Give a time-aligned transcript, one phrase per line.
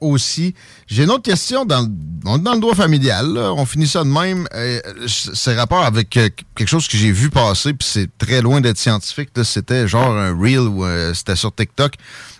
[0.00, 0.54] aussi.
[0.86, 3.32] J'ai une autre question dans, dans le droit familial.
[3.32, 3.52] là.
[3.52, 4.46] On finit ça de même.
[4.54, 8.60] Euh, c'est rapport avec euh, quelque chose que j'ai vu passer, puis c'est très loin
[8.60, 9.30] d'être scientifique.
[9.42, 11.94] C'était genre un reel euh, c'était sur TikTok.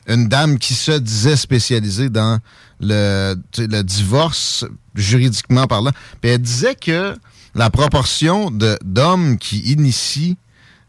[0.06, 2.38] Une dame qui se disait spécialisée dans
[2.80, 4.64] le, le divorce,
[4.94, 5.92] juridiquement parlant.
[6.20, 7.14] Puis elle disait que
[7.54, 10.36] la proportion d'hommes qui initient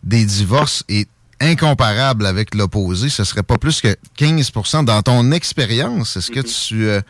[0.03, 1.07] des divorces est
[1.41, 3.09] incomparable avec l'opposé.
[3.09, 7.01] Ce serait pas plus que 15% Dans ton expérience, est-ce que tu, euh,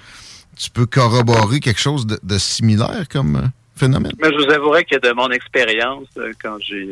[0.57, 4.13] tu peux corroborer quelque chose de, de similaire comme euh, phénomène?
[4.21, 6.85] Mais je vous avouerai que de mon expérience, euh, quand j'ai,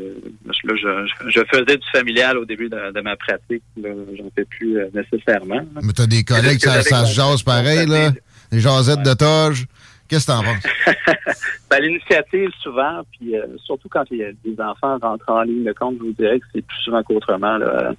[0.45, 4.45] là, je, je faisais du familial au début de, de ma pratique, là, j'en fais
[4.45, 5.61] plus nécessairement.
[5.81, 8.11] Mais t'as des collègues, ça, ça se jase pareil, là.
[8.51, 9.67] Des jasettes de toge.
[10.09, 10.63] Qu'est-ce que t'en penses?
[11.69, 15.63] Ben, L'initiative, souvent, puis euh, surtout quand il y a des enfants rentrent en ligne
[15.63, 17.93] de compte, je vous dirais que c'est plus souvent qu'autrement là,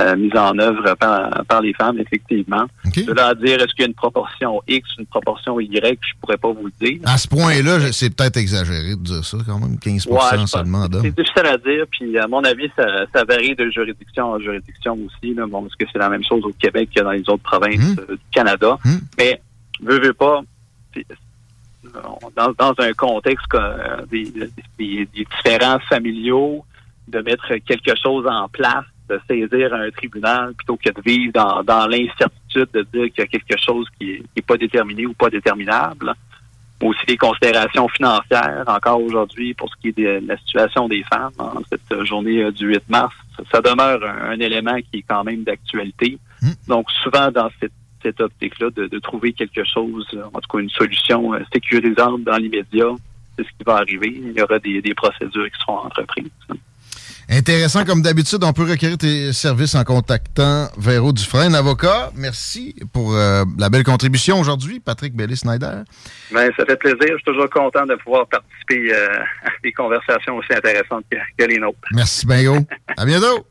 [0.00, 2.64] euh, mise en œuvre par, par les femmes, effectivement.
[2.86, 6.14] De là à dire, est-ce qu'il y a une proportion X, une proportion Y, je
[6.22, 7.00] pourrais pas vous le dire.
[7.04, 9.78] À ce point-là, c'est peut-être exagéré de dire ça, quand même.
[9.78, 11.02] 15 Ouais, seulement d'hommes.
[11.02, 14.94] C'est difficile à dire, puis à mon avis, ça, ça varie de juridiction en juridiction
[15.04, 15.34] aussi.
[15.34, 15.46] Là.
[15.46, 17.96] Bon, parce que c'est la même chose au Québec que dans les autres provinces Mmh.
[18.08, 18.78] euh, du Canada.
[19.18, 19.38] Mais,
[19.82, 20.40] veux, veux pas,
[22.36, 26.64] dans, dans un contexte euh, des, des- des différents familiaux,
[27.08, 31.62] de mettre quelque chose en place, de saisir un tribunal plutôt que de vivre dans,
[31.62, 35.28] dans l'incertitude de dire qu'il y a quelque chose qui n'est pas déterminé ou pas
[35.30, 36.14] déterminable
[36.80, 41.30] aussi des considérations financières encore aujourd'hui pour ce qui est de la situation des femmes
[41.38, 43.14] en cette journée euh, du 8 mars.
[43.52, 46.18] Ça, demeure un, un élément qui est quand même d'actualité.
[46.66, 50.70] Donc souvent dans cette, cette optique-là de, de trouver quelque chose, en tout cas une
[50.70, 52.90] solution euh, sécurisante dans l'immédiat,
[53.36, 54.12] c'est ce qui va arriver.
[54.14, 56.30] Il y aura des, des procédures qui seront entreprises.
[57.28, 62.10] Intéressant, comme d'habitude, on peut requérir tes services en contactant Véro Dufresne, avocat.
[62.14, 65.82] Merci pour euh, la belle contribution aujourd'hui, Patrick Bellis-Snyder.
[66.32, 66.98] Ben, ça fait plaisir.
[67.00, 71.48] Je suis toujours content de pouvoir participer euh, à des conversations aussi intéressantes que, que
[71.48, 71.78] les nôtres.
[71.92, 72.66] Merci, Bingo.
[72.96, 73.46] à bientôt.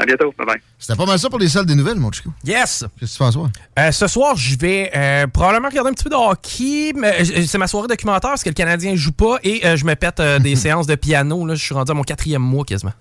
[0.00, 0.32] À bientôt.
[0.38, 0.60] Bye-bye.
[0.78, 2.30] C'était pas mal ça pour les salles des nouvelles, mon Chico.
[2.44, 2.84] Yes!
[3.00, 3.48] Qu'est-ce que tu fais à soir?
[3.80, 6.92] Euh, ce soir, je vais euh, probablement regarder un petit peu de hockey.
[6.94, 9.84] mais, euh, C'est ma soirée documentaire parce que le Canadien joue pas et euh, je
[9.84, 11.44] me pète euh, des séances de piano.
[11.46, 12.92] Là, je suis rendu à mon quatrième mois quasiment.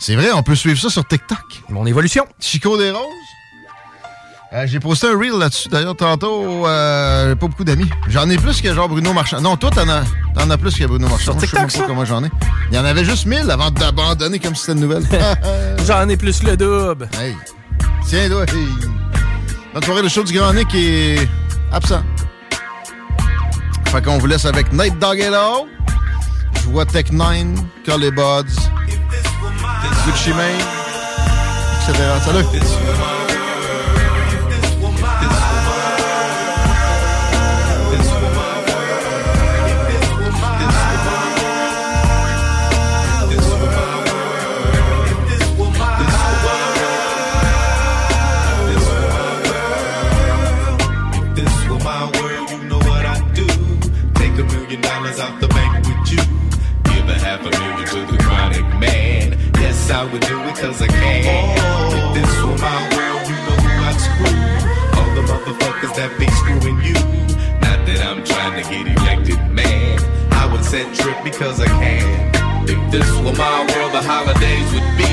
[0.00, 1.38] C'est vrai, on peut suivre ça sur TikTok.
[1.68, 2.26] Mon évolution.
[2.40, 3.06] Chico des Roses.
[4.54, 5.68] Euh, j'ai posté un reel là-dessus.
[5.68, 7.88] D'ailleurs, tantôt, euh, j'ai pas beaucoup d'amis.
[8.08, 9.40] J'en ai plus que genre Bruno Marchand.
[9.40, 10.02] Non, toi, t'en as,
[10.34, 11.32] t'en as plus que Bruno Marchand.
[11.32, 11.78] Sur Moi, je sais TikTok, même ça?
[11.80, 12.28] pas comment j'en ai.
[12.70, 15.04] Il y en avait juste 1000 avant d'abandonner comme si c'était une nouvelle.
[15.86, 17.08] J'en ai plus le double.
[17.18, 17.34] Hey.
[18.06, 18.44] Tiens, toi.
[18.44, 18.68] Hey.
[19.74, 21.26] Notre soirée, le show du Grand Nick est
[21.72, 22.02] absent.
[23.86, 25.66] Fait qu'on vous laisse avec Nate Doggello.
[26.62, 27.26] Je vois Tech 9,
[27.86, 28.44] Collie Buds,
[30.06, 30.60] Gucci Mane,
[31.88, 32.02] etc.
[32.24, 33.11] Salut!
[60.02, 61.22] I would do it cause I can.
[61.94, 64.34] If this were my world, you know who I'd screw.
[64.98, 66.98] All the motherfuckers that be screwing you.
[67.62, 70.02] Not that I'm trying to get elected, man.
[70.32, 72.34] I would set trip because I can.
[72.66, 75.12] If this were my world, the holidays would be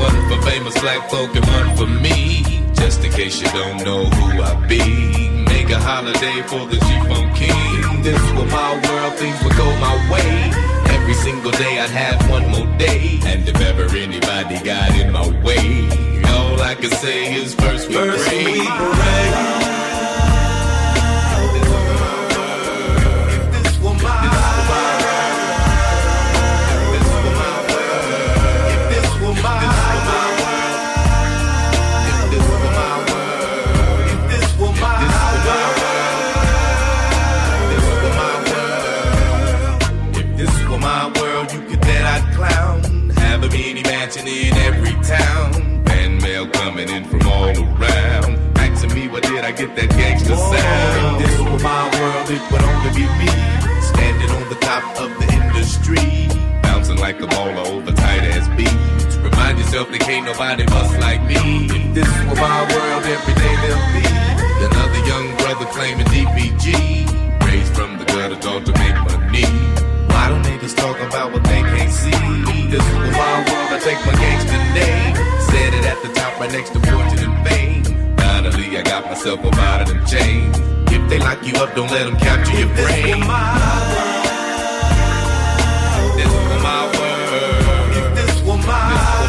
[0.00, 2.64] one for famous black folk and one for me.
[2.72, 7.36] Just in case you don't know who I be, make a holiday for the G-Funk
[7.36, 7.52] King.
[7.92, 10.69] If this were my world, things would go my way.
[11.22, 13.18] Single day I'd have one more day.
[13.24, 15.86] And if ever anybody got in my way,
[16.28, 18.44] all I can say is first we First pray.
[18.52, 19.79] we pray.
[49.66, 51.20] Get that gangster sound?
[51.20, 53.28] If this were my world, it would only be me.
[53.92, 56.32] Standing on the top of the industry.
[56.64, 59.16] Bouncing like a baller over tight ass beats.
[59.20, 61.68] Remind yourself that can't nobody bust like me.
[61.68, 64.04] If this were my world, every day there'll be
[64.64, 66.72] another young brother claiming DPG.
[67.44, 69.44] Raised from the gutter, taught to make money.
[70.08, 72.16] Why don't niggas talk about what they can't see?
[72.72, 75.14] This was my world, I take my gangster name.
[75.52, 77.59] Set it at the top right next to fortune and fame.
[79.22, 80.58] Finally, I got myself up out of them chains.
[81.10, 83.20] They lock you up, don't let them capture your brain.
[86.16, 87.96] This was my world.
[87.96, 89.19] If this were my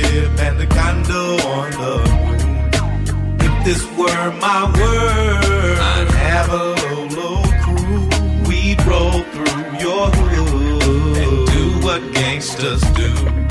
[0.00, 3.40] and a condo on the moon.
[3.40, 8.48] If this were my world, I'd have a Lolo crew.
[8.48, 13.41] We'd roll through your hood and do what gangsters do.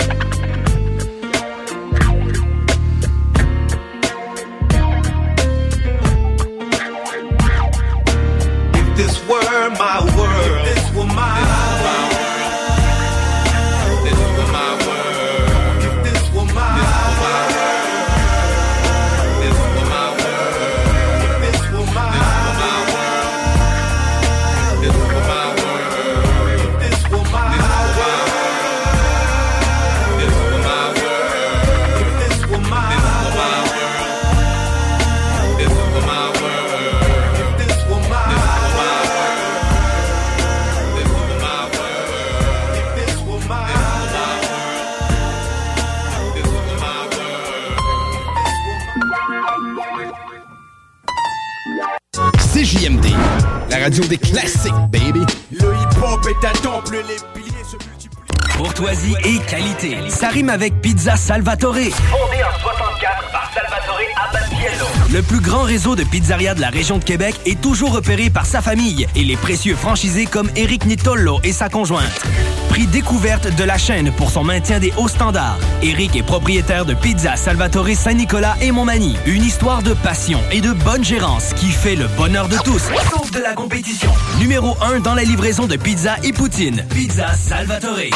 [53.91, 55.19] Radio des classiques, baby.
[55.51, 58.57] Le hip-hop est un temple, les piliers se multiplient.
[58.57, 59.97] Courtoisie et qualité.
[60.07, 61.73] Ça rime avec Pizza Salvatore.
[61.73, 63.99] Fondé en 64 par Salvatore
[64.29, 64.85] Abatiello.
[65.11, 68.45] Le plus grand réseau de pizzerias de la région de Québec est toujours repéré par
[68.45, 72.21] sa famille et les précieux franchisés comme Eric Nitollo et sa conjointe.
[72.71, 75.59] Prix découverte de la chaîne pour son maintien des hauts standards.
[75.83, 79.17] Eric est propriétaire de Pizza Salvatore Saint-Nicolas et Montmagny.
[79.25, 83.29] Une histoire de passion et de bonne gérance qui fait le bonheur de tous, sauf
[83.31, 84.13] de la compétition.
[84.39, 86.85] Numéro 1 dans la livraison de pizza et poutine.
[86.89, 88.09] Pizza Salvatore.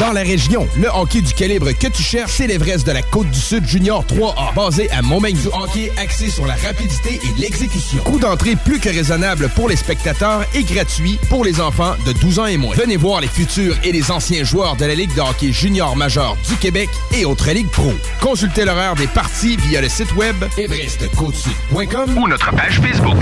[0.00, 3.66] Dans la région, le hockey du calibre que tu cherches, c'est l'Everest de la Côte-du-Sud
[3.66, 4.54] Junior 3A.
[4.54, 8.02] Basé à Montmagny, du hockey axé sur la rapidité et l'exécution.
[8.04, 12.38] Coût d'entrée plus que raisonnable pour les spectateurs et gratuit pour les enfants de 12
[12.38, 12.74] ans et moins.
[12.74, 16.34] Venez voir les futurs et les anciens joueurs de la Ligue de hockey junior majeur
[16.48, 17.92] du Québec et autres ligues pro.
[18.22, 23.18] Consultez l'horaire des parties via le site web everestcôtesud.com ou notre page Facebook.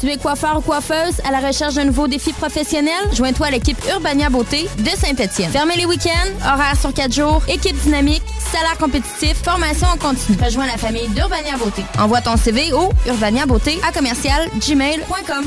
[0.00, 2.92] Tu es coiffeur ou coiffeuse à la recherche d'un nouveau défi professionnel?
[3.12, 5.50] Joins-toi à l'équipe Urbania Beauté de Saint-Étienne.
[5.50, 8.22] Fermez les week-ends, horaires sur 4 jours, équipe dynamique,
[8.52, 10.36] salaire compétitif, formation en continu.
[10.42, 11.84] Rejoins la famille d'Urbania Beauté.
[11.98, 15.44] Envoie ton CV au urbaniabeauté à commercial gmail.com.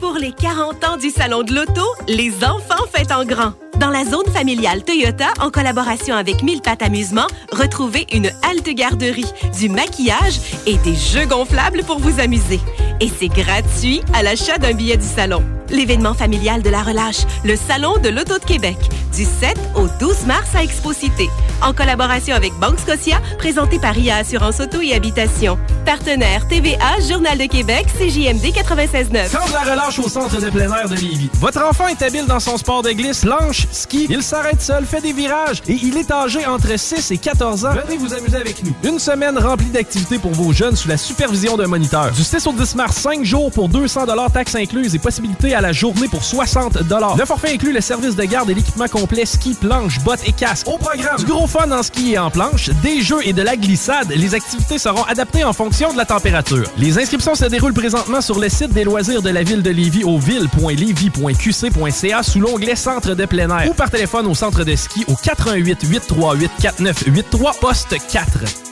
[0.00, 3.52] Pour les 40 ans du Salon de l'Auto, les enfants fêtent en grand.
[3.78, 9.32] Dans la zone familiale Toyota, en collaboration avec Mille Pattes Amusement, retrouvez une halte garderie,
[9.58, 12.60] du maquillage et des jeux gonflables pour vous amuser.
[13.00, 15.42] Et c'est gratuit à l'achat d'un billet du salon.
[15.72, 18.76] L'événement familial de la relâche, le Salon de l'Auto de Québec,
[19.16, 21.30] du 7 au 12 mars à Expo Cité.
[21.62, 25.58] En collaboration avec Banque Scotia, présenté par IA Assurance Auto et Habitation.
[25.86, 29.30] Partenaire TVA, Journal de Québec, CJMD 96.9.
[29.32, 31.30] Quand de la relâche au centre de plein air de Lévis.
[31.40, 34.06] Votre enfant est habile dans son sport de glisse, planche, ski.
[34.10, 37.72] Il s'arrête seul, fait des virages et il est âgé entre 6 et 14 ans.
[37.86, 38.74] Venez vous amuser avec nous.
[38.84, 42.10] Une semaine remplie d'activités pour vos jeunes sous la supervision d'un moniteur.
[42.12, 45.72] Du 6 au 10 mars, 5 jours pour 200 taxes incluses et possibilité à la
[45.72, 46.76] journée pour 60
[47.16, 50.66] Le forfait inclut le service de garde et l'équipement complet ski, planche, bottes et casque.
[50.68, 53.54] Au programme, du gros fun en ski et en planche, des jeux et de la
[53.56, 54.12] glissade.
[54.14, 56.68] Les activités seront adaptées en fonction de la température.
[56.76, 60.02] Les inscriptions se déroulent présentement sur le site des loisirs de la ville de Lévis
[60.04, 65.04] au ville.lévis.qc.ca sous l'onglet Centre de plein air ou par téléphone au centre de ski
[65.06, 68.71] au 88 838 4983 poste 4.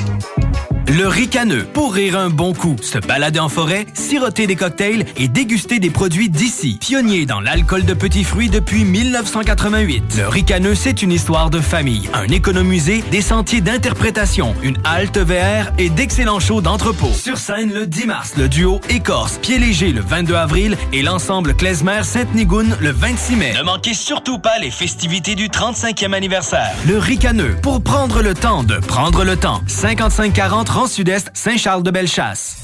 [0.93, 5.29] Le ricaneux, pour rire un bon coup, se balader en forêt, siroter des cocktails et
[5.29, 6.79] déguster des produits d'ici.
[6.81, 10.17] Pionnier dans l'alcool de petits fruits depuis 1988.
[10.17, 15.71] Le ricaneux, c'est une histoire de famille, un économusée, des sentiers d'interprétation, une halte VR
[15.77, 17.13] et d'excellents shows d'entrepôt.
[17.13, 21.53] Sur scène le 10 mars, le duo Écorce, Pied Léger le 22 avril et l'ensemble
[21.53, 23.53] Klezmer Sainte-Nigoune le 26 mai.
[23.57, 26.73] Ne manquez surtout pas les festivités du 35e anniversaire.
[26.85, 29.61] Le ricaneux, pour prendre le temps de prendre le temps.
[29.67, 32.57] 5540 Sud-Est, Saint-Charles-de-Bellechasse.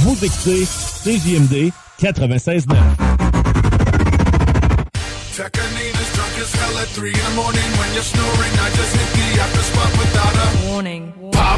[0.00, 0.64] Vous écoutez
[1.04, 2.64] CJMD 96.9.
[10.68, 11.12] Warning.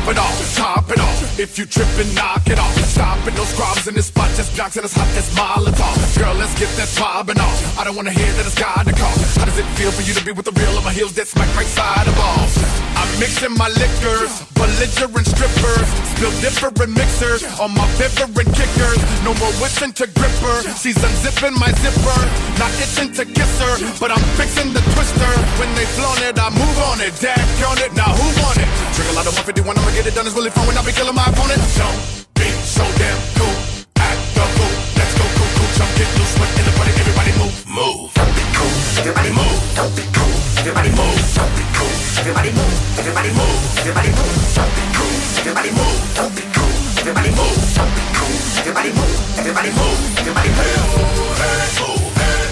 [0.06, 1.38] It off, top it off.
[1.38, 3.34] If you trip and knock it off, stop it.
[3.34, 5.98] No scrubs in this spot, just blocks and as hot as Molotov.
[6.16, 7.78] Girl, let's get that throbbing off.
[7.78, 9.10] I don't wanna hear that it's God to call.
[9.34, 11.26] How does it feel for you to be with the real on my heels that
[11.26, 12.54] smack right side of balls?
[12.94, 19.00] I'm mixing my liquors, belligerent strippers, spill different mixers on my vibrant kickers.
[19.26, 20.58] No more wishing to grip her.
[20.78, 22.20] She's unzipping my zipper,
[22.62, 25.32] not itching to kiss her, but I'm fixing the twister.
[25.58, 27.92] When they flown it, I move on it, dad on it.
[27.92, 28.68] Now who want it?
[28.94, 30.26] Trigger a lot of 151, I'ma get it done.
[30.28, 31.56] It's really fun when I be killing my opponent.
[31.80, 32.00] Don't
[32.36, 33.56] be so damn cool.
[33.96, 34.74] Act the fool.
[35.00, 36.92] Let's go cool, cool, jump, get loose, sweat in the party.
[37.00, 38.12] Everybody move, move.
[38.12, 38.76] Don't be cool.
[39.00, 39.58] Everybody move.
[39.72, 40.36] Don't be cool.
[40.60, 41.16] Everybody move.
[41.32, 41.94] Don't be cool.
[42.20, 42.76] Everybody move.
[43.00, 43.60] Everybody move.
[43.80, 44.36] Everybody move.
[44.52, 45.16] Don't be cool.
[45.40, 46.00] Everybody move.
[46.12, 46.76] Don't be cool.
[47.00, 47.56] Everybody move.
[47.72, 48.36] Don't be cool.
[48.60, 49.16] Everybody move.
[49.40, 50.00] Everybody move.
[50.20, 50.76] Everybody move.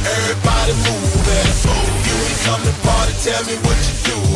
[0.09, 1.49] Everybody move it.
[2.09, 4.34] You ain't come party, tell me what you doing.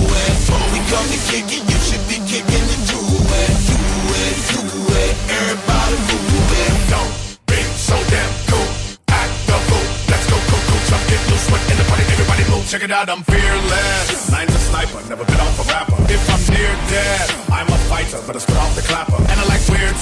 [0.88, 3.54] Come to kick it, you should be kicking it to it.
[3.68, 3.76] Do
[4.25, 5.12] it, do it.
[5.37, 6.73] Everybody move it.
[6.88, 7.12] Don't
[7.45, 8.68] be so damn cool.
[9.12, 9.85] Act the fool.
[10.09, 12.04] Let's go cool, cool, jump, get loose, sweat in the party.
[12.09, 12.64] Everybody move.
[12.73, 14.30] Check it out, I'm fearless.
[14.33, 16.00] Nine's a sniper, never been off a rapper.
[16.09, 19.27] If I'm near dead, I'm a fighter, but I spit off the clapper.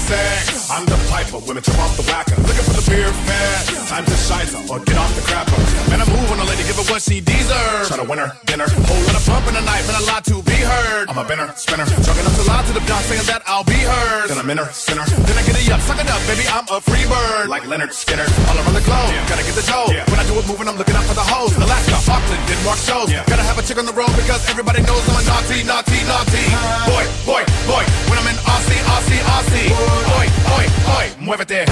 [0.05, 0.69] Sex.
[0.69, 2.37] I'm the piper, women jump off the whacker.
[2.45, 3.63] Looking for the beer fat.
[3.89, 5.57] Time to shizer or get off the crapper.
[5.89, 7.87] Man, I move on a lady, give her what she deserves.
[7.89, 8.67] Try to win her, dinner.
[8.67, 11.09] Whole lot of bump in the night, man, a lot to be heard.
[11.09, 11.85] I'm a binner, spinner.
[11.87, 14.29] Drunk enough the lie to the dog, saying that I'll be heard.
[14.29, 15.05] Then I'm in her, sinner.
[15.07, 17.49] Then I get it up, suck it up, baby, I'm a free bird.
[17.49, 19.11] Like Leonard Skinner, all around the globe.
[19.31, 19.89] Gotta get the dough.
[20.11, 21.55] When I do it moving, I'm looking out for the hoes.
[21.55, 23.09] Alaska, Auckland, Denmark shows.
[23.31, 26.43] Gotta have a chick on the road because everybody knows I'm a naughty, naughty, naughty.
[26.51, 26.91] Uh-huh.
[26.91, 27.83] Boy, boy, boy.
[28.11, 31.65] When I'm in Aussie, Aussie, Aussie hoy, hoy, hoy, muévete.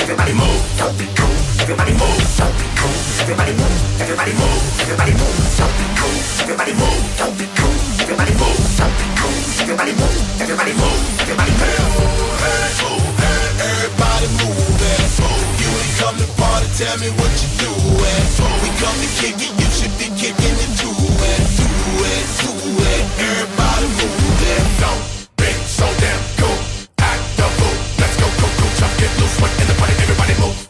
[0.00, 1.36] Everybody move, something cool.
[1.60, 2.96] Everybody move, something cool.
[3.20, 6.18] Everybody move, everybody move, everybody move, something cool.
[6.42, 7.76] Everybody move, something cool.
[8.02, 9.36] Everybody move, something cool.
[9.62, 11.78] Everybody move, everybody move, everybody move.
[12.38, 13.10] Everybody move,
[13.60, 14.58] everybody move.
[17.58, 18.58] do, asshole.
[18.62, 18.70] Be
[23.18, 24.18] everybody move,
[25.66, 26.57] so damn cool
[28.78, 29.92] shop, get loose, work in the body.
[29.92, 30.67] everybody move.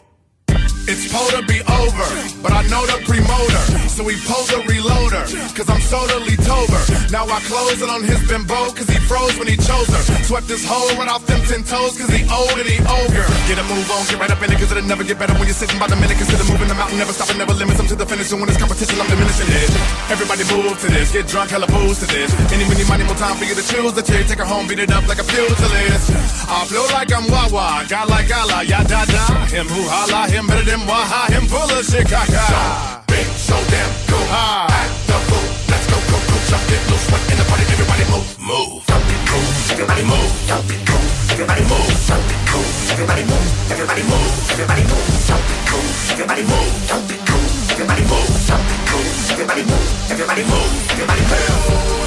[0.88, 2.08] It's supposed to be over,
[2.40, 5.20] but I know the promoter, so we pulled the reloader,
[5.52, 6.80] cause I'm totally tober.
[7.12, 10.00] Now I close it on his bimbo, cause he froze when he chose her.
[10.24, 13.28] Swept this hole right off them ten toes, cause he old and he ogre.
[13.44, 15.44] Get a move on, get right up in it, cause it'll never get better when
[15.44, 16.16] you're sitting by the minute.
[16.16, 17.76] Consider moving the mountain, never stopping, never limits.
[17.76, 19.68] I'm to the finish, and when it's competition, I'm diminishing it.
[20.08, 22.32] Everybody move to this, get drunk, hella booze to this.
[22.48, 24.24] Any, many, money, more time for you to choose the chick.
[24.24, 26.16] Take her home, beat it up like a pugilist.
[26.48, 29.07] I flow like I'm Wawa, got like Gala, ya da da.
[29.52, 33.04] Him who holla, him better than Waha, him full of shit, caca.
[33.08, 34.24] Big, so damn cool.
[34.28, 35.48] Act the fool.
[35.72, 38.84] Let's go, go, go, jump, get loose, sweat in the party, everybody move, move.
[38.86, 40.32] Don't be cool, everybody move.
[40.48, 41.92] Don't be cool, everybody move.
[42.08, 43.48] Don't be cool, everybody move.
[43.72, 45.06] Everybody move, everybody move.
[45.28, 46.72] Don't be cool, everybody move.
[46.88, 48.32] Don't be cool, everybody move.
[48.48, 49.88] Don't be cool, everybody move.
[50.12, 51.48] Everybody move, everybody move.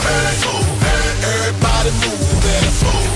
[0.06, 0.81] Everybody move
[1.22, 1.54] it.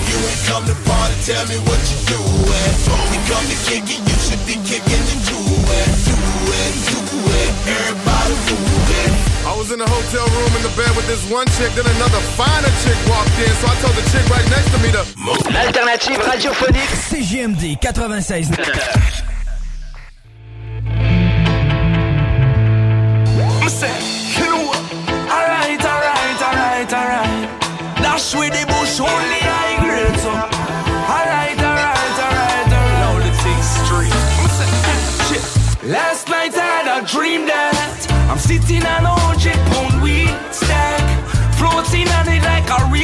[0.06, 2.72] You ain't come to party, tell me what you doing.
[3.10, 5.88] We come to kick it, you should be kicking it to it.
[6.06, 7.50] Do it, do it.
[7.66, 9.10] Everybody move it.
[9.46, 12.20] I was in a hotel room in the bed with this one chick, then another
[12.34, 15.42] finer chick walked in, so I told the chick right next to me to move.
[15.50, 19.35] L'alternative radiophonique CGMD 96.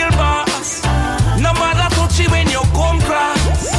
[0.03, 0.83] Real boss.
[1.39, 3.71] No matter touch it when you come cross.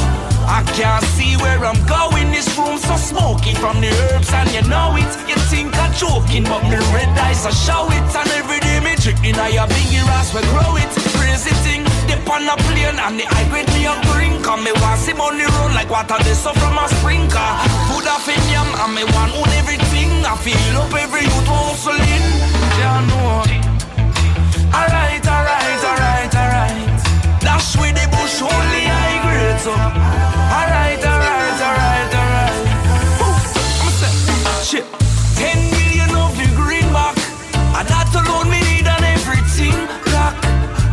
[0.44, 2.30] I can't see where I'm going.
[2.30, 5.08] This room so smoky from the herbs, and you know it.
[5.28, 8.04] You think I'm joking, but me red eyes I show it.
[8.14, 10.90] And every day me chicken I a biggie ass we grow it.
[11.16, 14.72] Crazy thing, the on a plane and the high grade me a bring Cause me
[14.82, 17.50] want see money run like water they so from a sprinkler
[17.88, 22.26] Food off in yam and me want own everything I feel up every youth hustling
[22.78, 23.64] Yeah,
[24.74, 26.03] Alright, alright, alright, alright
[27.54, 32.58] Dash with the bush only high grade so Alright, alright, alright, alright
[33.78, 34.10] I'ma say,
[34.66, 34.86] shit
[35.38, 37.14] 10 million of the greenback
[37.78, 40.34] And that alone me need on everything Clock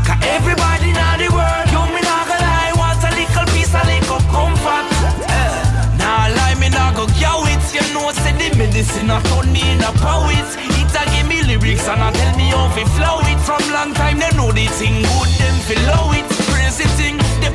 [0.05, 3.81] Cause everybody now the world Yo, me not gonna lie Want a little piece, a
[3.81, 4.85] little comfort
[5.33, 5.97] eh.
[5.97, 9.65] Nah lie, me not go cow it You know, say the medicine a turn me
[9.65, 10.45] in a poet
[10.77, 13.97] It a give me lyrics and a tell me how to flow it From long
[13.97, 16.40] time, they know the thing good, them feel low it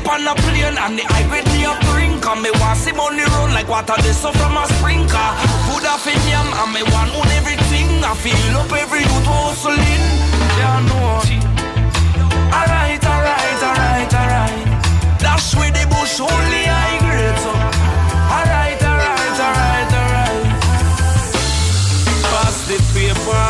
[0.08, 1.96] on a plane and the grade me a
[2.26, 5.30] Cause me want see money run like water they so from a sprinkler.
[5.66, 8.02] Food off in yam and me want own everything.
[8.02, 9.78] I feel up every youth hustling.
[10.58, 11.22] Yeah, know.
[12.50, 14.66] Alright, alright, alright, alright.
[15.22, 17.52] Dash with the bush only high grade so
[18.34, 20.46] Alright, alright, alright, alright.
[22.26, 23.46] Pass the paper.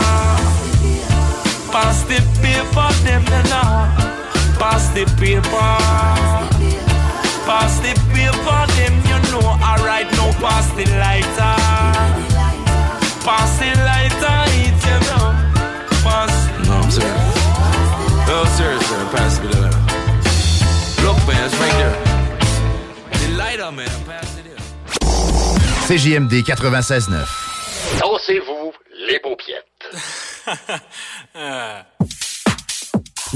[1.72, 4.05] Pass the paper, them now
[4.58, 5.70] Pass the paper
[7.46, 11.56] Pass the paper, them you know Alright, now pass the lighter
[13.24, 15.26] Pass the lighter, it you know
[16.02, 16.34] Pass
[16.66, 17.36] No, I'm serious.
[18.26, 19.82] No, seriously, pass the lighter.
[21.04, 21.96] Look, man, it's right there.
[23.12, 24.58] The lighter, man, pass it here.
[25.86, 28.00] CJMD 96.9.
[28.00, 28.72] Dansez-vous
[29.06, 29.86] les paupiètes.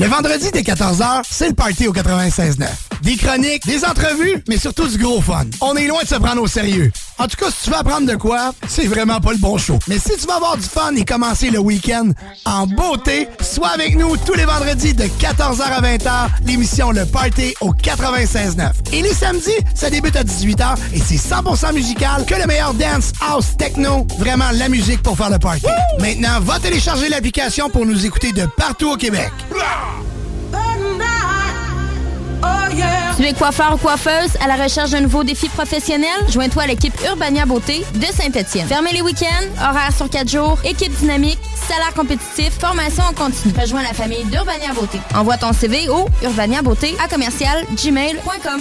[0.00, 2.66] Le vendredi dès 14h, c'est le party au 96.9.
[3.02, 5.45] Des chroniques, des entrevues, mais surtout du gros fun.
[5.61, 6.90] On est loin de se prendre au sérieux.
[7.20, 9.78] En tout cas, si tu veux apprendre de quoi, c'est vraiment pas le bon show.
[9.88, 12.12] Mais si tu veux avoir du fun et commencer le week-end
[12.46, 17.54] en beauté, sois avec nous tous les vendredis de 14h à 20h, l'émission Le Party
[17.60, 18.70] au 96.9.
[18.94, 23.12] Et les samedis, ça débute à 18h et c'est 100% musical que le meilleur dance,
[23.20, 25.66] house, techno, vraiment la musique pour faire le party.
[25.98, 29.30] Maintenant, va télécharger l'application pour nous écouter de partout au Québec.
[33.16, 36.09] Tu es coiffeur ou coiffeuse à la recherche d'un nouveau défi professionnel?
[36.30, 38.66] Joins-toi à l'équipe Urbania Beauté de Saint-Étienne.
[38.66, 43.52] Fermez les week-ends, horaires sur 4 jours, équipe dynamique, salaire compétitif, formation en continu.
[43.61, 44.99] Rejoins la famille d'Urbania Beauté.
[45.14, 48.60] Envoie ton CV au urbaniabeauté à commercial gmail.com.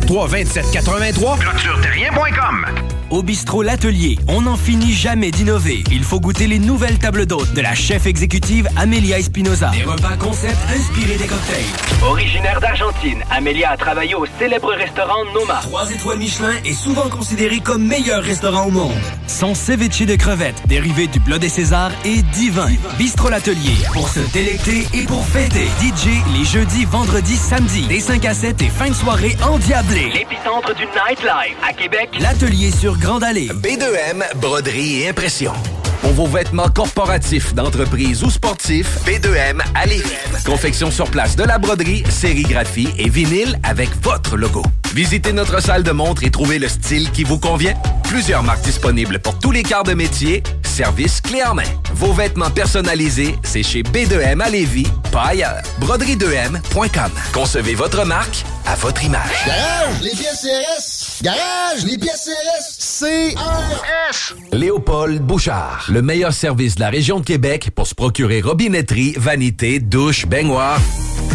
[0.07, 5.83] 473 2783 clôtureterrien.com Au bistrot L'Atelier, on n'en finit jamais d'innover.
[5.91, 9.69] Il faut goûter les nouvelles tables d'hôtes de la chef exécutive Amelia Espinoza.
[9.71, 11.65] Des repas concept inspirés des cocktails.
[12.07, 15.59] Originaire d'Argentine, Amélia a travaillé au célèbre restaurant Noma.
[15.61, 18.93] Trois étoiles Michelin est souvent considéré comme meilleur restaurant au monde.
[19.27, 22.69] Son ceviche de crevettes, dérivé du bleu des Césars, est divin.
[22.97, 25.67] Bistrot L'Atelier, pour se délecter et pour fêter.
[25.81, 30.11] DJ les jeudis, vendredis, samedis, des 5 à 7 et fin de soirée endiablée.
[30.13, 32.09] L'épicentre du nightlife à Québec.
[32.17, 33.47] L'Atelier sur Grande Allée.
[33.47, 35.53] B2M, broderie et impression.
[36.01, 40.05] Pour vos vêtements corporatifs, d'entreprise ou sportifs, B2M à Lévis.
[40.45, 44.61] Confection sur place de la broderie, sérigraphie et vinyle avec votre logo.
[44.93, 47.73] Visitez notre salle de montre et trouvez le style qui vous convient.
[48.03, 50.43] Plusieurs marques disponibles pour tous les quarts de métier.
[50.63, 51.63] Service clé en main.
[51.93, 55.61] Vos vêtements personnalisés, c'est chez B2M à Lévis, pas ailleurs.
[55.79, 57.11] Broderie2M.com.
[57.33, 59.45] Concevez votre marque à votre image.
[59.45, 61.23] Garage, les pièces CRS.
[61.23, 62.99] Garage, les pièces CRS.
[62.99, 64.35] CRS.
[64.51, 69.79] Léopold Bouchard, le meilleur service de la région de Québec pour se procurer robinetterie, vanité,
[69.79, 70.79] douche, baignoire.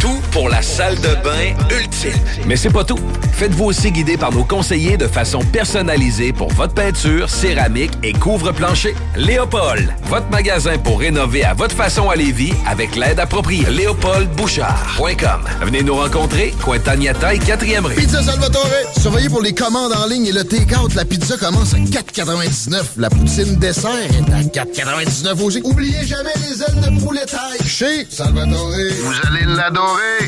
[0.01, 2.13] Tout pour la salle de bain ultime.
[2.47, 2.99] Mais c'est pas tout.
[3.33, 8.95] Faites-vous aussi guider par nos conseillers de façon personnalisée pour votre peinture, céramique et couvre-plancher.
[9.17, 13.67] Léopold, votre magasin pour rénover à votre façon à Lévis avec l'aide appropriée.
[13.71, 15.41] LéopoldBouchard.com.
[15.63, 17.95] Venez nous rencontrer, Cointagnata et 4e rue.
[17.95, 18.69] Pizza Salvatore.
[19.01, 20.95] Surveillez pour les commandes en ligne et le take-out.
[20.95, 22.83] La pizza commence à 4,99.
[22.97, 25.61] La poutine dessert est à 4,99 aussi.
[25.65, 27.67] Oubliez jamais les ailes de poulet taille.
[27.67, 28.71] Chez Salvatore.
[29.03, 29.45] Vous allez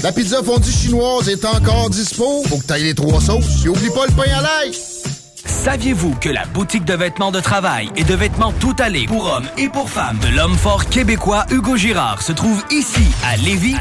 [0.02, 2.42] La pizza fondue chinoise est encore dispo.
[2.48, 3.64] Faut que t'ailles les trois sauces.
[3.64, 4.72] Et oublie pas le pain à l'ail.
[5.46, 9.48] Saviez-vous que la boutique de vêtements de travail et de vêtements tout allés pour hommes
[9.56, 13.74] et pour femmes de l'homme fort québécois Hugo Girard se trouve ici à Lévis?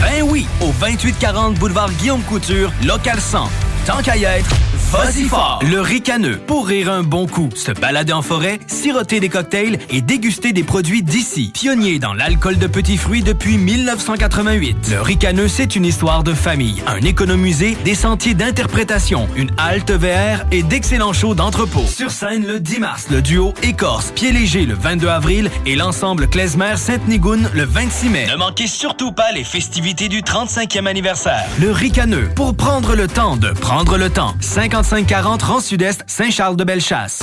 [0.00, 3.48] Ben oui, au 2840 boulevard Guillaume Couture, local 100.
[3.86, 4.48] Tant qu'à y être,
[4.90, 5.60] vas-y fort!
[5.68, 10.00] Le ricaneux, pour rire un bon coup, se balader en forêt, siroter des cocktails et
[10.00, 11.50] déguster des produits d'ici.
[11.52, 14.88] Pionnier dans l'alcool de petits fruits depuis 1988.
[14.90, 20.46] Le ricaneux, c'est une histoire de famille, un économusée, des sentiers d'interprétation, une halte VR
[20.52, 21.84] et d'excellents shows d'entrepôt.
[21.86, 26.28] Sur scène le 10 mars, le duo Écorce, Pied Léger le 22 avril et l'ensemble
[26.28, 28.26] Klezmer Sainte-Nigoune le 26 mai.
[28.30, 31.46] Ne manquez surtout pas les festivités du 35e anniversaire.
[31.60, 34.34] Le ricaneux, pour prendre le temps de prendre le temps.
[34.82, 37.20] 5540 rang Sud-Est, Saint-Charles-de-Bellechasse.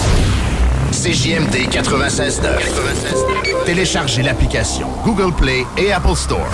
[0.91, 3.65] CJMD 96.9.
[3.65, 6.47] Téléchargez l'application Google Play et Apple Store.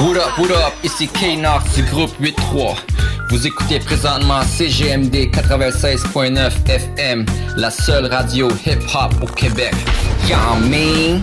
[0.00, 2.76] What up, what up, ici K-Nox du groupe 8-3.
[3.28, 9.74] Vous écoutez présentement CGMD 96.9 FM, la seule radio hip-hop au Québec.
[10.28, 11.22] Y'all mean?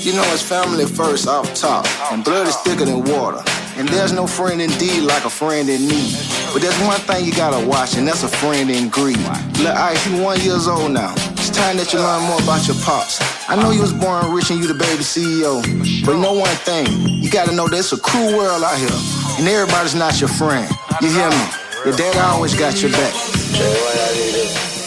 [0.00, 3.44] You know it's family first off top, and blood is thicker than water.
[3.76, 6.16] And there's no friend indeed like a friend in need.
[6.54, 9.20] But there's one thing you gotta watch, and that's a friend in greed.
[9.60, 11.12] Look, Ice, you one years old now.
[11.36, 13.20] It's time that you learn more about your pops.
[13.46, 15.60] I know you was born rich and you the baby CEO,
[16.06, 16.88] but know one thing,
[17.20, 19.00] you gotta know there's a cruel world out here,
[19.36, 20.66] and everybody's not your friend.
[21.02, 21.44] You hear me?
[21.84, 23.14] Your dad always got your back.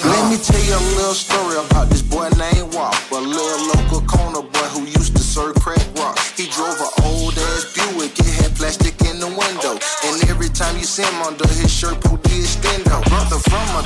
[0.04, 2.03] Let me tell you a little story about this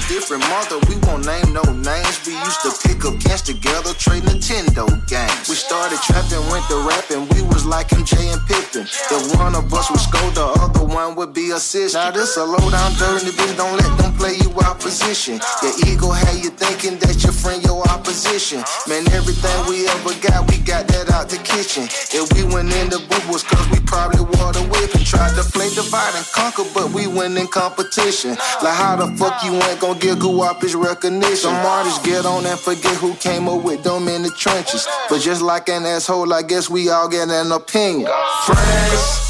[0.05, 2.15] Different mother, we won't name no names.
[2.25, 5.49] We used to pick up cans together, trade Nintendo games.
[5.49, 8.85] We started trapping, went to rapping, we was like MJ and Pippin.
[8.85, 11.95] If one of us would score, the other one would be assist.
[11.95, 14.87] Now this a low down dirty bitch, don't let them play you opposition.
[15.07, 15.39] position.
[15.63, 18.63] Your ego had you thinking that your friend your opposition.
[18.87, 21.87] Man, everything we ever got, we got that out the kitchen.
[22.11, 25.35] If we went in the booth was cause we probably wore the whip and tried
[25.35, 28.31] to play divide and conquer, but we win in competition.
[28.63, 31.35] Like how the fuck you ain't gonna get goo up his recognition?
[31.35, 34.87] Some artists get on and forget who came up with them in the trenches.
[35.09, 38.09] But just like an asshole, I guess we all get an opinion.
[38.45, 39.27] Friends.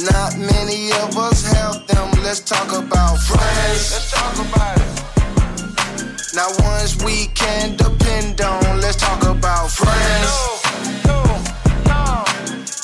[0.00, 2.10] Not many of us have them.
[2.22, 3.92] Let's talk about friends.
[3.92, 4.90] Let's talk about it.
[6.34, 8.80] Now ones we can depend on.
[8.80, 10.60] Let's talk about friends.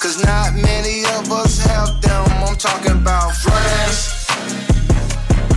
[0.00, 2.24] Cause not many of us have them.
[2.44, 4.15] I'm talking about friends.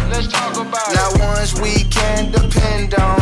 [0.09, 3.21] Let's talk about now ones we can depend on.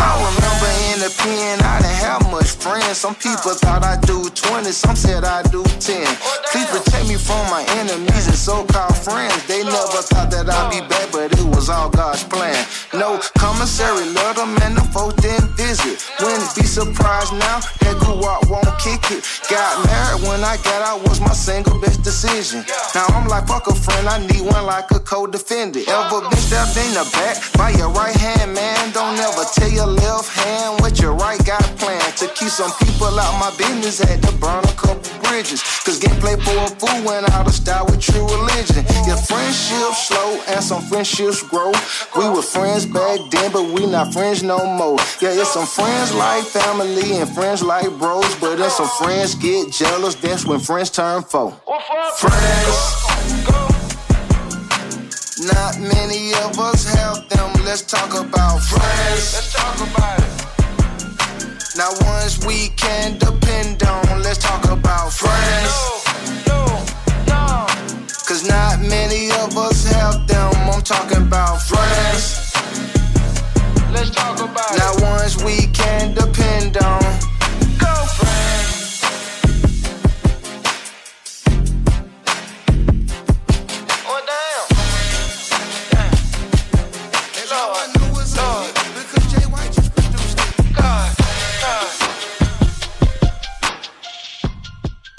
[0.00, 2.98] I remember in the pen, I didn't have much friends.
[2.98, 6.06] Some people thought I do 20, some said I do 10.
[6.48, 9.36] Please protect me from my enemies and so-called friends.
[9.46, 12.56] They never thought that I'd be back, but it was all God's plan.
[12.94, 16.00] No commissary, love them and the folks didn't visit.
[16.20, 19.26] Wouldn't be surprised now that grew up won't kick it.
[19.50, 19.87] Got married
[20.44, 22.64] I got out was my single best decision.
[22.94, 25.88] Now I'm like, fuck a friend, I need one like a co-defendant.
[25.88, 28.92] Ever been stabbed in the back by your right hand, man?
[28.92, 32.16] Don't ever tell your left hand what your right got planned.
[32.18, 34.98] To keep some people out my business, had to burn a couple
[35.28, 35.62] bridges.
[35.84, 38.84] Cause gameplay for a fool went out of style with true religion.
[39.06, 41.72] Your friendships slow and some friendships grow.
[42.16, 44.98] We were friends back then, but we not friends no more.
[45.20, 49.70] Yeah, it's some friends like family and friends like bros, but then some friends get
[49.72, 50.14] jealous.
[50.28, 51.52] That's when friends turn foe.
[52.18, 52.76] Friends.
[55.40, 57.50] Not many of us have them.
[57.64, 59.32] Let's talk about friends.
[59.32, 61.76] Let's talk about it.
[61.78, 64.22] Now ones we can depend on.
[64.22, 65.72] Let's talk about friends.
[68.28, 70.52] Cause not many of us have them.
[70.70, 72.52] I'm talking about friends.
[73.90, 77.27] Let's talk about now ones we can depend on.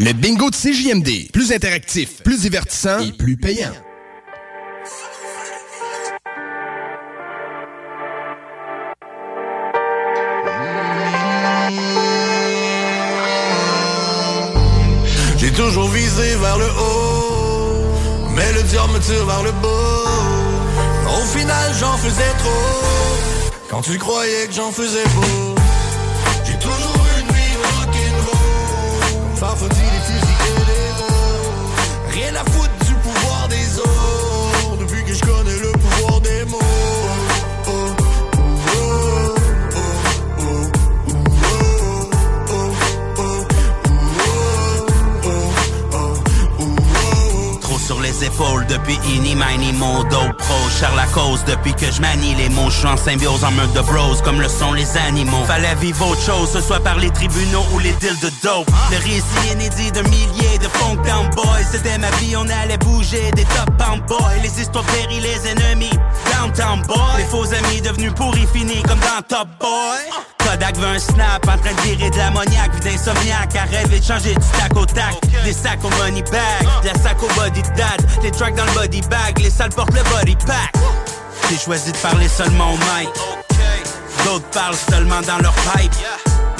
[0.01, 1.29] Le bingo de CJMD.
[1.33, 3.73] Plus interactif, plus divertissant et plus payant.
[15.37, 21.17] J'ai toujours visé vers le haut, mais le diable me tire vers le bas.
[21.19, 25.58] Au final, j'en faisais trop, quand tu croyais que j'en faisais beau.
[51.49, 52.69] Depuis que je manie les mots.
[52.69, 55.43] Je suis en symbiose en mode de bros comme le sont les animaux.
[55.45, 58.69] Fallait vivre autre chose, ce soit par les tribunaux ou les deals de dope.
[58.91, 61.65] Le récit inédit de milliers de funk down boys.
[61.71, 64.41] C'était ma vie, on allait bouger des top pound boys.
[64.43, 65.97] Les histoires péris, les ennemis.
[66.31, 66.97] Downtown boy.
[67.17, 69.99] Les faux amis devenus pourris finis comme dans Top Boy.
[70.39, 74.03] Kodak veut un snap en train de virer de l'ammoniaque, vie d'insomniaque, à rêver de
[74.03, 75.15] changer du tac au tac.
[75.43, 78.71] Des sacs au money bag, de la sac au body dad, les tracks dans le
[78.71, 80.73] body bag, les salles portent le body pack.
[81.49, 83.09] J'ai choisi de parler seulement au mic.
[84.23, 85.91] D'autres parlent seulement dans leur pipe.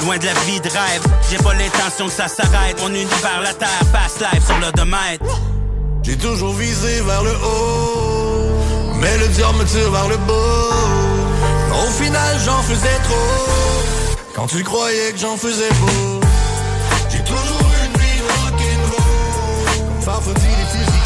[0.04, 2.80] Loin de la vie de rêve, j'ai pas l'intention que ça s'arrête.
[2.80, 5.24] Mon univers, la terre, fast life sur l'odomètre.
[6.02, 11.84] J'ai toujours visé vers le haut, mais le diable me tire vers le bas.
[11.84, 14.16] Au final, j'en faisais trop.
[14.34, 16.20] Quand tu croyais que j'en faisais beau,
[17.10, 19.76] j'ai toujours une vie rock'n'roll.
[19.76, 20.99] Comme parfois dit les fusils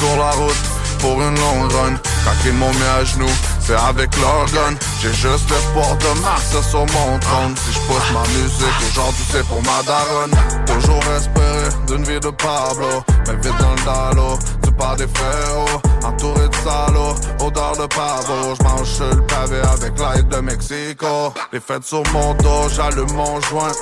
[0.00, 0.62] sur la route
[0.98, 1.94] pour une longue run.
[2.24, 4.74] Quand ils m'ont mis à genoux, c'est avec leur gun.
[5.00, 7.54] J'ai juste l'espoir de marcher sur mon trône.
[7.56, 10.34] Si je pousse ma musique, aujourd'hui c'est pour ma daronne.
[10.66, 13.02] Toujours espérer d'une vie de Pablo.
[13.26, 15.80] Mais vite dans le dallo, tu pas des frérots.
[16.04, 17.14] Entouré de salauds,
[17.46, 18.54] odeur de pavot.
[18.60, 21.32] J'mange sur le pavé avec l'aide de Mexico.
[21.52, 23.72] Les fêtes sur mon dos, j'allume mon joint.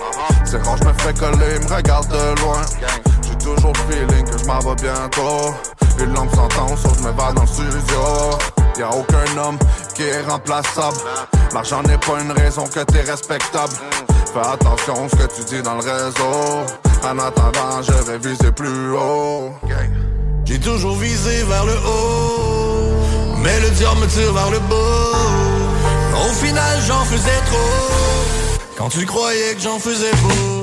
[0.45, 2.63] C'est quand je me fais coller, me regarde de loin
[3.55, 5.55] toujours le feeling que je m'en vais bientôt.
[5.99, 8.01] Une lampe s'entend, sauf je me bats dans le studio.
[8.79, 9.59] Y'a aucun homme
[9.95, 10.97] qui est remplaçable.
[11.53, 13.73] L'argent n'est pas une raison que t'es respectable.
[14.33, 16.67] Fais attention à ce que tu dis dans le réseau.
[17.03, 19.53] En attendant, je vais viser plus haut.
[20.45, 26.27] J'ai toujours visé vers le haut, mais le diable me tire vers le bas.
[26.27, 28.59] Au final, j'en faisais trop.
[28.77, 30.63] Quand tu croyais que j'en faisais beau,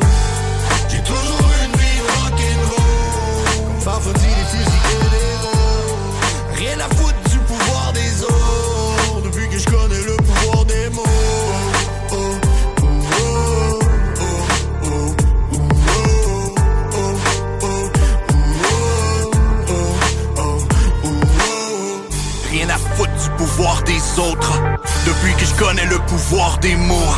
[0.90, 1.35] j'ai toujours
[3.86, 6.66] parfois dit les fusils des.
[6.66, 9.22] Rien à foutre du pouvoir des autres.
[9.24, 11.04] Depuis que je connais le pouvoir des mots.
[22.52, 24.62] Rien à foutre du pouvoir des autres
[25.06, 27.14] Depuis que je connais le pouvoir des mots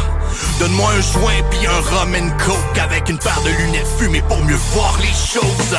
[0.59, 4.43] Donne-moi un joint puis un rum and coke Avec une paire de lunettes fumées pour
[4.43, 5.77] mieux voir les choses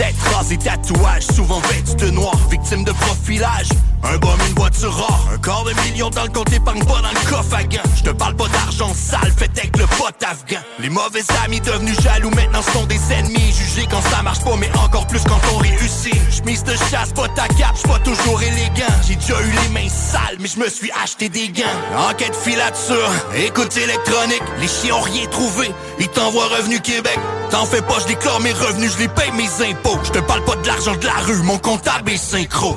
[0.00, 3.68] Tête rasée, tatouage, souvent vêtu de noir Victime de profilage
[4.02, 7.10] un bum, une voiture rare, un quart de million dans le compte épargne pas dans
[7.10, 7.82] le coffre à gants.
[7.96, 10.60] Je te parle pas d'argent sale, fait avec le pote afghan.
[10.78, 13.52] Les mauvais amis devenus jaloux maintenant sont des ennemis.
[13.52, 16.16] Jugés quand ça marche pas, mais encore plus quand on réussit.
[16.30, 18.94] J'mise de chasse, pas ta cape, j'suis pas toujours élégant.
[19.06, 22.08] J'ai déjà eu les mains sales, mais je me suis acheté des gants.
[22.08, 25.70] Enquête filature, écoute électronique, les chiens ont rien trouvé.
[25.98, 27.18] Ils t'envoient Revenu Québec.
[27.50, 29.89] T'en fais pas, je déclare mes revenus, je les paye mes impôts.
[30.04, 32.76] Je te parle pas de l'argent de la rue, mon comptable est synchro.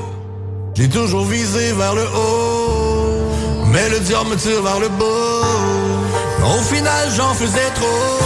[0.75, 6.55] J'ai toujours visé vers le haut, mais le diable me tire vers le bas.
[6.57, 8.19] Au final, j'en faisais trop.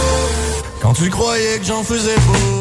[0.80, 2.57] Quand tu croyais que j'en faisais beau,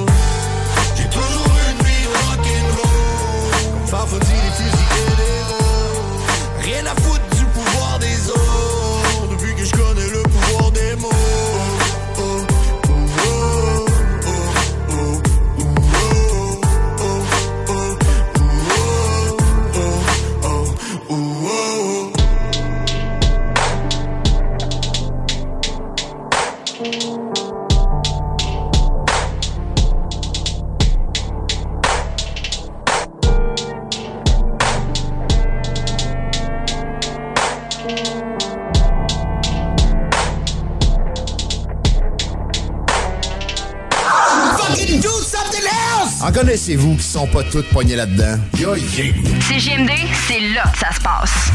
[46.67, 48.37] connaissez-vous qui sont pas toutes poignées là-dedans?
[48.59, 49.89] Yo, CGMD,
[50.27, 51.51] c'est là que ça se passe.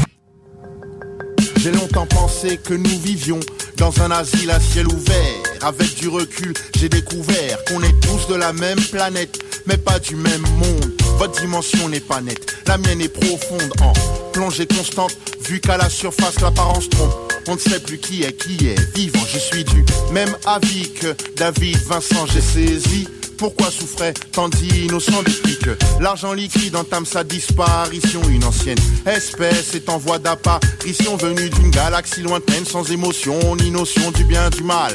[1.58, 3.40] J'ai longtemps pensé que nous vivions
[3.76, 5.42] dans un asile à ciel ouvert.
[5.60, 10.16] Avec du recul, j'ai découvert qu'on est tous de la même planète, mais pas du
[10.16, 10.92] même monde.
[11.18, 13.92] Votre dimension n'est pas nette, la mienne est profonde en
[14.32, 17.12] plongée constante, vu qu'à la surface l'apparence trompe.
[17.48, 19.20] On ne sait plus qui est qui est vivant.
[19.30, 22.26] Je suis du même avis que David Vincent.
[22.32, 23.08] J'ai saisi
[23.42, 25.24] pourquoi souffrait tant d'innocents
[25.64, 31.70] que l'argent liquide entame sa disparition Une ancienne espèce est en voie d'apparition Venue d'une
[31.70, 34.92] galaxie lointaine sans émotion ni notion du bien du mal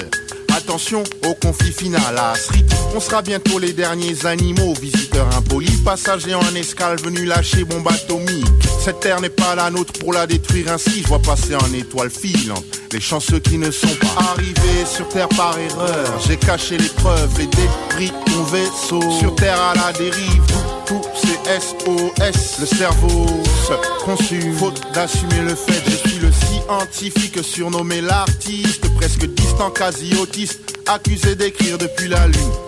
[0.55, 2.63] Attention au conflit final à Asri.
[2.95, 8.66] On sera bientôt les derniers animaux, visiteurs impolis, passagers en escale venus lâcher bombe atomique.
[8.87, 11.01] Cette terre n'est pas la nôtre pour la détruire ainsi.
[11.01, 15.27] Je vois passer en étoile filante les chanceux qui ne sont pas arrivés sur terre
[15.27, 16.07] par erreur.
[16.25, 19.01] J'ai caché les preuves, les débris mon vaisseau.
[19.19, 20.41] Sur terre à la dérive,
[20.85, 22.59] tout, tout c'est SOS.
[22.61, 23.25] Le cerveau
[23.67, 25.83] se consume, faute d'assumer le fait.
[25.85, 32.66] Je suis le scientifique surnommé l'artiste, presque distant, quasi autiste, accusé d'écrire depuis la lune.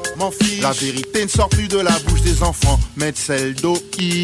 [0.62, 3.78] La vérité ne sort plus de la bouche des enfants, mais celle d'OI.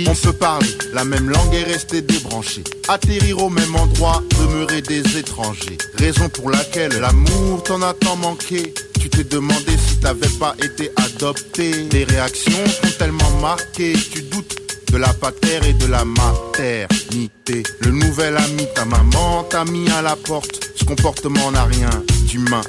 [0.10, 2.66] On peut parler, la même langue est restée débranchée.
[2.90, 5.78] Atterrir au même endroit, demeurer des étrangers.
[5.98, 8.74] Raison pour laquelle l'amour t'en a tant manqué.
[9.00, 11.88] Tu t'es demandé si t'avais pas été adopté.
[11.94, 14.58] Les réactions sont tellement marquées, tu doutes
[14.92, 17.64] de la patère et de la maternité.
[17.80, 20.72] Le nouvel ami, ta maman t'a mis à la porte.
[20.76, 21.90] Ce comportement n'a rien
[22.28, 22.64] d'humain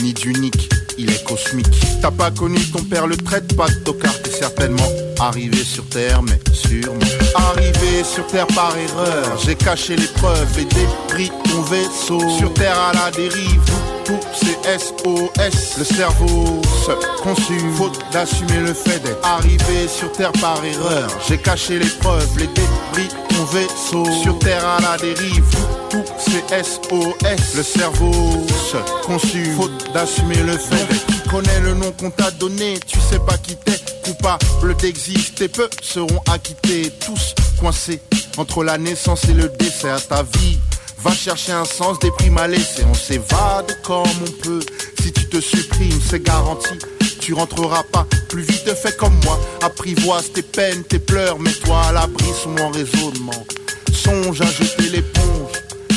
[0.00, 0.68] ni d'unique,
[1.02, 1.66] il est cosmique.
[2.00, 4.88] T'as pas connu ton père, le traite pas de tocard, t'es certainement
[5.18, 6.98] arrivé sur terre, mais sûrement
[7.34, 9.38] arrivé sur terre par erreur.
[9.44, 12.20] J'ai caché les preuves et débris ton vaisseau.
[12.38, 13.60] Sur terre à la dérive,
[14.04, 15.78] tout c'est SOS.
[15.78, 21.08] Le cerveau se consume, faute d'assumer le fait d'être arrivé sur terre par erreur.
[21.28, 24.04] J'ai caché les preuves, les débris ton vaisseau.
[24.22, 25.44] Sur terre à la dérive,
[25.90, 27.56] tout c'est SOS.
[27.56, 31.06] Le cerveau se consume, faute d'assumer le fait d'être.
[31.06, 35.48] Tu connais le nom qu'on t'a donné, tu sais pas qui t'es coupable d'exister.
[35.48, 38.00] Peu seront acquittés, tous coincés
[38.36, 40.58] entre la naissance et le décès à ta vie.
[41.04, 44.60] Va chercher un sens des primes à laisser, on s'évade comme on peut.
[45.02, 46.78] Si tu te supprimes, c'est garanti.
[47.20, 49.38] Tu rentreras pas plus vite, fais comme moi.
[49.62, 53.46] Apprivoise tes peines, tes pleurs, mets-toi à l'abri sous mon raisonnement.
[53.92, 55.52] Songe à jeter l'éponge.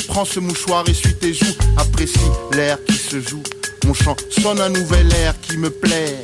[0.07, 1.55] Prends ce mouchoir, essuie tes joues.
[1.77, 2.19] Apprécie
[2.53, 3.43] l'air qui se joue.
[3.85, 6.21] Mon chant sonne un nouvel air qui me plaît.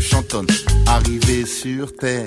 [0.00, 0.46] Je te chantonne.
[0.86, 2.24] Arrivé sur terre.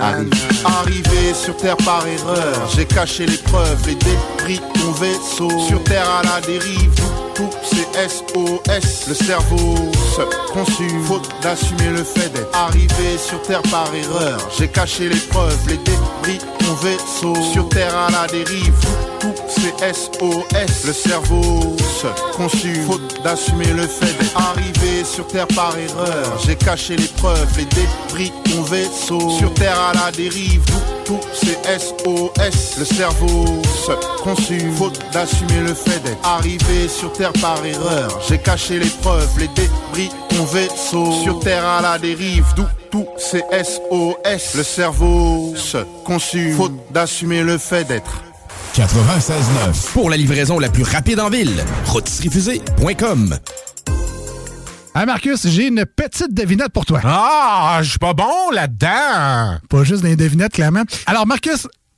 [0.00, 0.30] Arri-
[0.64, 2.70] Arrivé sur terre par erreur.
[2.74, 5.50] J'ai caché les preuves, les débris de ton vaisseau.
[5.66, 6.92] Sur terre à la dérive.
[7.70, 9.08] C'est SOS.
[9.08, 9.74] Le cerveau
[10.16, 10.22] se
[10.52, 11.02] consume.
[11.04, 14.38] Faute d'assumer le fait d'être arrivé sur terre par erreur.
[14.56, 17.34] J'ai caché les preuves, les débris ton vaisseau.
[17.52, 18.72] Sur terre à la dérive.
[19.20, 20.86] Tout, c'est SOS.
[20.86, 22.86] Le cerveau se consume.
[22.86, 26.38] Faute d'assumer le fait d'être arrivé sur terre par erreur.
[26.44, 29.30] J'ai caché les preuves, les débris ton vaisseau.
[29.30, 30.62] Sur terre à la dérive.
[31.04, 32.78] Tout, tout c'est SOS.
[32.78, 34.72] Le cerveau se consume.
[34.74, 38.20] Faute d'assumer le fait d'être arrivé sur terre par erreur.
[38.28, 41.12] J'ai caché les preuves, les débris ton vaisseau.
[41.22, 42.44] Sur terre à la dérive.
[42.54, 44.56] D'où tout c'est SOS.
[44.56, 46.56] Le cerveau se consume.
[46.56, 48.25] Faute d'assumer le fait d'être
[48.76, 49.92] 96.9.
[49.94, 53.38] Pour la livraison la plus rapide en ville, rôtisseriefusée.com.
[54.94, 57.00] Hey Marcus, j'ai une petite devinette pour toi.
[57.02, 59.60] Ah, je suis pas bon là-dedans.
[59.70, 60.82] Pas juste des devinettes, clairement.
[61.06, 61.66] Alors Marcus,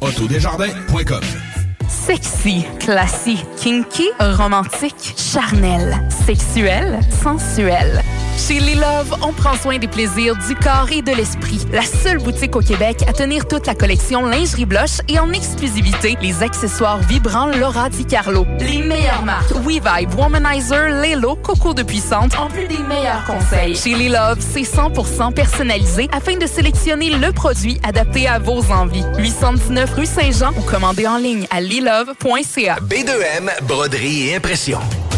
[0.00, 1.20] Autodesjardins.com.
[1.88, 8.00] Sexy, classique, kinky, romantique, charnel, sexuel, sensuel.
[8.38, 11.58] Chez Les Love, on prend soin des plaisirs du corps et de l'esprit.
[11.72, 16.16] La seule boutique au Québec à tenir toute la collection lingerie blush et en exclusivité
[16.22, 18.46] les accessoires vibrants Laura Di Carlo.
[18.60, 23.74] Les meilleures marques WeVibe, Womanizer, Lelo, Coco de Puissante, en plus des meilleurs conseils.
[23.74, 29.04] Chez Les Love, c'est 100% personnalisé afin de sélectionner le produit adapté à vos envies.
[29.18, 32.76] 819 rue Saint-Jean ou commandez en ligne à lilove.ca.
[32.88, 34.78] B2M, broderie et impression.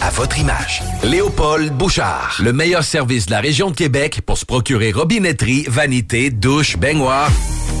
[0.00, 0.82] à votre image.
[1.02, 2.36] Léopold Bouchard.
[2.42, 7.30] Le meilleur service de la région de Québec pour se procurer robinetterie, vanité, douche, baignoire.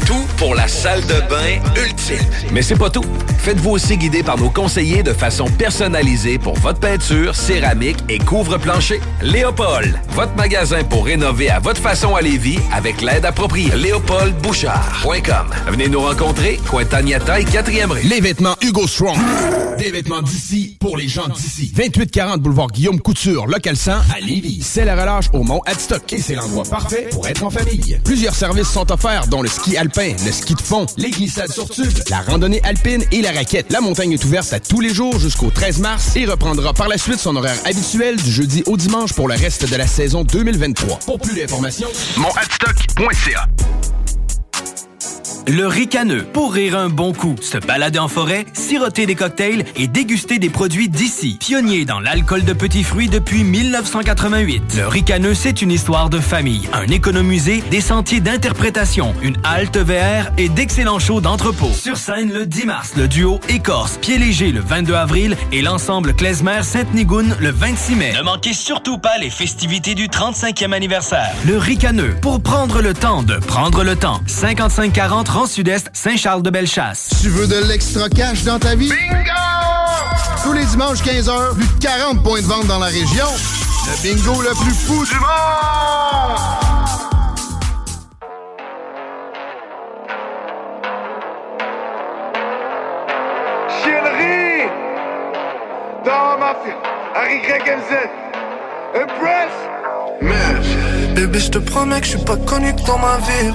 [0.06, 2.24] Tout pour la salle de bain ultime.
[2.52, 3.04] Mais c'est pas tout.
[3.38, 9.00] Faites-vous aussi guider par nos conseillers de façon personnalisée pour votre peinture, céramique et couvre-plancher.
[9.22, 13.74] Léopold, votre magasin pour rénover à votre façon à Lévis avec l'aide appropriée.
[13.74, 15.46] LéopoldBouchard.com.
[15.68, 18.02] Venez nous rencontrer, Cointagnata et 4e rue.
[18.02, 19.18] Les vêtements Hugo Strong.
[19.78, 21.72] Des vêtements d'ici pour les gens d'ici.
[22.06, 24.62] 2840 boulevard Guillaume Couture, local 100 à Lévis.
[24.62, 27.98] C'est la relâche au Mont Adstock et c'est l'endroit parfait pour être en famille.
[28.04, 31.68] Plusieurs services sont offerts dont le ski alpin, le ski de fond, les glissades sur
[31.68, 33.72] tube, la randonnée alpine et la raquette.
[33.72, 36.98] La montagne est ouverte à tous les jours jusqu'au 13 mars et reprendra par la
[36.98, 41.00] suite son horaire habituel du jeudi au dimanche pour le reste de la saison 2023.
[41.00, 43.48] Pour plus d'informations, monadstock.ca
[45.48, 49.86] le ricaneux, pour rire un bon coup, se balader en forêt, siroter des cocktails et
[49.86, 51.38] déguster des produits d'ici.
[51.40, 54.76] Pionnier dans l'alcool de petits fruits depuis 1988.
[54.76, 60.30] Le ricaneux, c'est une histoire de famille, un économusée, des sentiers d'interprétation, une halte VR
[60.38, 61.70] et d'excellents shows d'entrepôt.
[61.72, 66.14] Sur scène le 10 mars, le duo Écorce, Pied Léger le 22 avril et l'ensemble
[66.14, 68.12] Klezmer Sainte-Nigoune le 26 mai.
[68.16, 71.32] Ne manquez surtout pas les festivités du 35e anniversaire.
[71.46, 74.20] Le ricaneux, pour prendre le temps de prendre le temps.
[74.26, 77.08] 5540 Rang Sud-Est, Saint-Charles-de-Bellechasse.
[77.22, 78.90] Tu veux de l'extra cash dans ta vie?
[78.90, 79.30] Bingo!
[80.42, 83.26] Tous les dimanches 15h, plus de 40 points de vente dans la région.
[83.86, 85.26] Le bingo le plus fou du monde!
[96.04, 96.76] Dans ma file,
[97.16, 97.96] Harry MZ.
[98.94, 99.52] Impress!
[100.22, 103.54] Mais, bébé, je te promets que je suis pas connu que dans ma ville.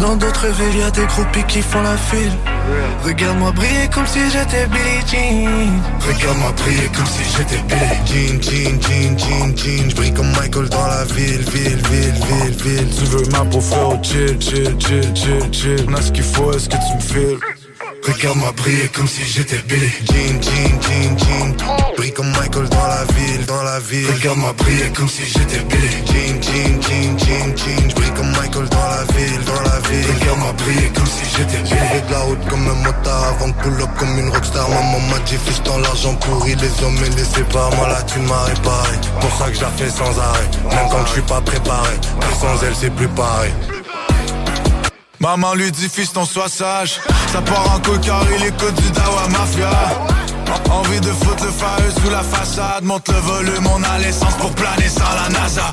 [0.00, 2.32] Dans d'autres villes, y'a des groupies qui font la file.
[3.04, 5.70] Regarde-moi briller comme si j'étais Billie Jean.
[6.00, 9.90] Regarde-moi briller comme si j'étais Billie Jean, Jean, Jean, Jean, Jean.
[9.90, 12.88] J'brille comme Michael dans la ville, ville, ville, ville, ville.
[12.96, 15.86] Tu veux ma peau, frère, chill, chill, chill, chill, chill.
[15.88, 17.38] On a ce qu'il faut, est-ce que tu me files?
[18.06, 21.94] Regarde-moi briller comme si j'étais Billy Jean, Jean, Jean, Jean.
[21.96, 24.06] Brille comme Michael dans la ville, dans la ville.
[24.06, 27.88] Regarde-moi briller comme si j'étais Billy Jean, Jean, Jean, Jean, Jean.
[27.88, 30.06] J'brille comme Michael dans la ville, dans la ville.
[30.20, 31.80] Regarde-moi briller comme si j'étais Billy.
[31.92, 34.68] J'ai de la route comme un motard avant de pull up comme une rockstar.
[34.68, 38.26] Maman m'a dit fiche dans l'argent pourri Les hommes et les séparent, moi la thune
[38.26, 38.96] m'a réparé.
[39.20, 40.50] Pour ça que je la fais sans arrêt.
[40.68, 41.94] Même quand je suis pas préparé.
[42.20, 43.52] Car sans elle c'est plus pareil
[45.24, 47.00] Maman lui dit fils ton sois sage.
[47.32, 49.70] Ça part en car il écoute du Dawa Mafia.
[50.70, 52.84] Envie de foutre le feu sous la façade.
[52.84, 55.72] Monte le volume, on a l'essence pour planer sans la NASA.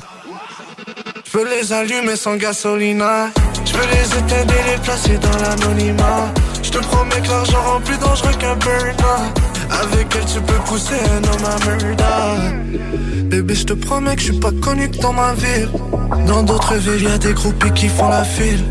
[1.25, 3.27] Je peux les allumer sans gasolina.
[3.65, 6.33] Je peux les éteindre et les placer dans l'anonymat.
[6.63, 8.93] Je te promets que l'argent rend plus dangereux qu'un burner
[9.83, 13.25] avec elle tu peux pousser un homme à murder.
[13.25, 15.69] Bébé je te promets que je suis pas connu que dans ma ville.
[16.25, 18.63] Dans d'autres villes y'a des groupies qui font la file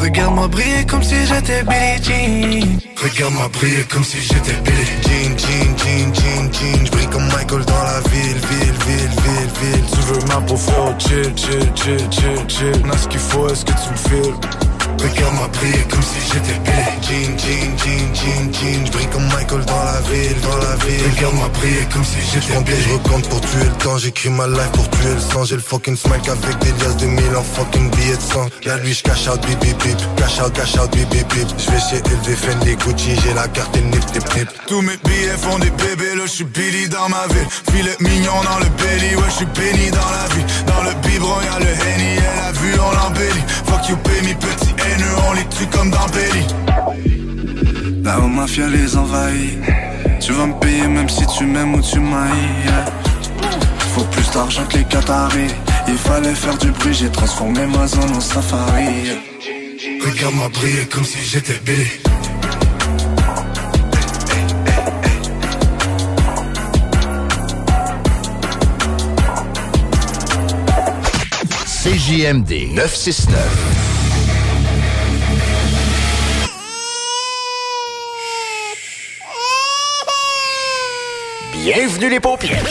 [0.00, 2.78] Regarde-moi briller comme si j'étais Billie Jean.
[3.02, 6.86] Regarde-moi briller comme si j'étais Billie Jean, Jean, Jean, Jean, Jean.
[6.86, 9.84] J'brille comme Michael dans la ville, ville, ville, ville, ville.
[9.92, 12.82] Tu veux ma peau frère, chill, chill, chill, chill, chill.
[12.86, 14.69] On a ce qu'il faut, est-ce que tu me files?
[15.00, 19.84] Regarde-moi briller comme si j'étais Billy Jean, Jean, Jean, Jean, Jean J'brille comme Michael dans
[19.84, 21.00] la ville, dans la ville.
[21.16, 24.70] Regarde-moi briller comme si j'étais Billy Je recompte pour tuer le temps, j'écris ma life
[24.72, 25.44] pour tuer le sang.
[25.44, 28.46] J'ai le fucking smile avec des liasses de mille en fucking billets de sang.
[28.66, 29.98] La nuit j'cash out, bip bip bip.
[30.16, 31.48] Cash out, cash out, bip bip bip.
[31.56, 34.48] J'vais chez LV, Fendi, Gucci J'ai la carte et nip, nip, nip.
[34.66, 37.48] Tous mes billets font des bébés, là j'suis Billy dans ma ville.
[37.72, 40.44] Filet mignon dans le belly, ouais j'suis béni dans la vie.
[40.66, 43.44] Dans le biberon y'a le Henny, elle a vu on l'embellit.
[43.64, 46.46] Fuck you pay me petit haineux, on les tue comme dans Belly
[48.02, 49.58] La haut mafia les envahit
[50.20, 52.84] Tu vas me payer même si tu m'aimes ou tu m'haïs yeah.
[53.94, 55.54] Faut plus d'argent que les Qataris
[55.88, 59.14] Il fallait faire du bruit, j'ai transformé ma zone en safari yeah.
[60.06, 61.86] Regarde-moi briller comme si j'étais Billy
[71.82, 73.69] CJMD 969.
[81.62, 82.64] Bienvenue les paupières.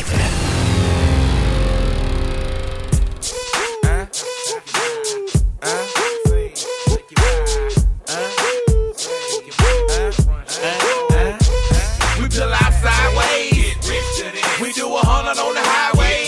[14.59, 16.25] We do a hundred on the highway.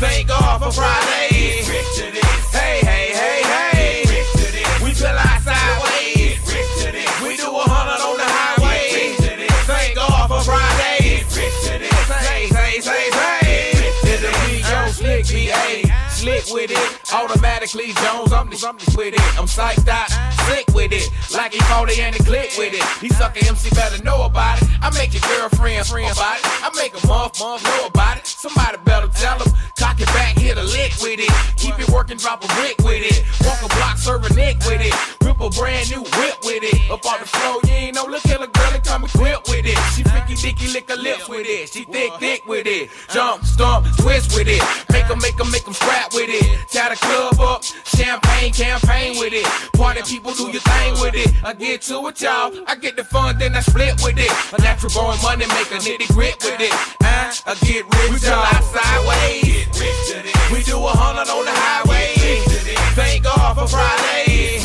[0.00, 2.23] Thank God for Friday.
[17.64, 19.38] Automatically Jones, I'm the sh- with it.
[19.40, 20.10] I'm psyched out,
[20.44, 21.08] sick with it.
[21.34, 22.84] Like he called it and the click with it.
[23.00, 24.68] He sucker MC better know about it.
[24.82, 26.44] I make your girlfriend friend about it.
[26.44, 28.33] I make a month, month know about it.
[28.44, 29.50] Somebody better tell him.
[29.78, 31.32] Cock it back, hit a lick with it.
[31.56, 33.24] Keep it working, drop a brick with it.
[33.40, 34.92] Walk a block, serve a nick with it.
[35.24, 36.90] Rip a brand new whip with it.
[36.90, 39.78] Up on the floor, you ain't no look killer girl and come equipped with it.
[39.96, 41.70] She freaky dicky lick her lips with it.
[41.70, 42.90] She thick, thick with it.
[43.10, 44.62] Jump, stomp, twist with it.
[44.92, 46.44] Make 'em, make 'em, make 'em scrap with it.
[46.70, 47.64] Tie the club up,
[47.96, 49.46] champagne campaign with it.
[49.72, 51.32] Party people do your thing with it.
[51.42, 52.52] I get to it, y'all.
[52.66, 54.32] I get the fun, then I split with it.
[54.52, 56.74] A natural born money maker, nitty grit with it.
[57.02, 58.62] Uh, I get rich, y'all.
[58.62, 59.66] Sideways.
[60.50, 62.14] We do a hundred on the highway.
[62.94, 64.58] Thank God for Friday.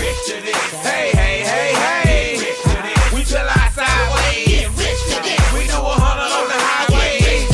[0.82, 2.30] Hey, hey, hey, hey.
[3.14, 4.70] We chill out sideways.
[5.54, 7.46] We do a hundred on the highway.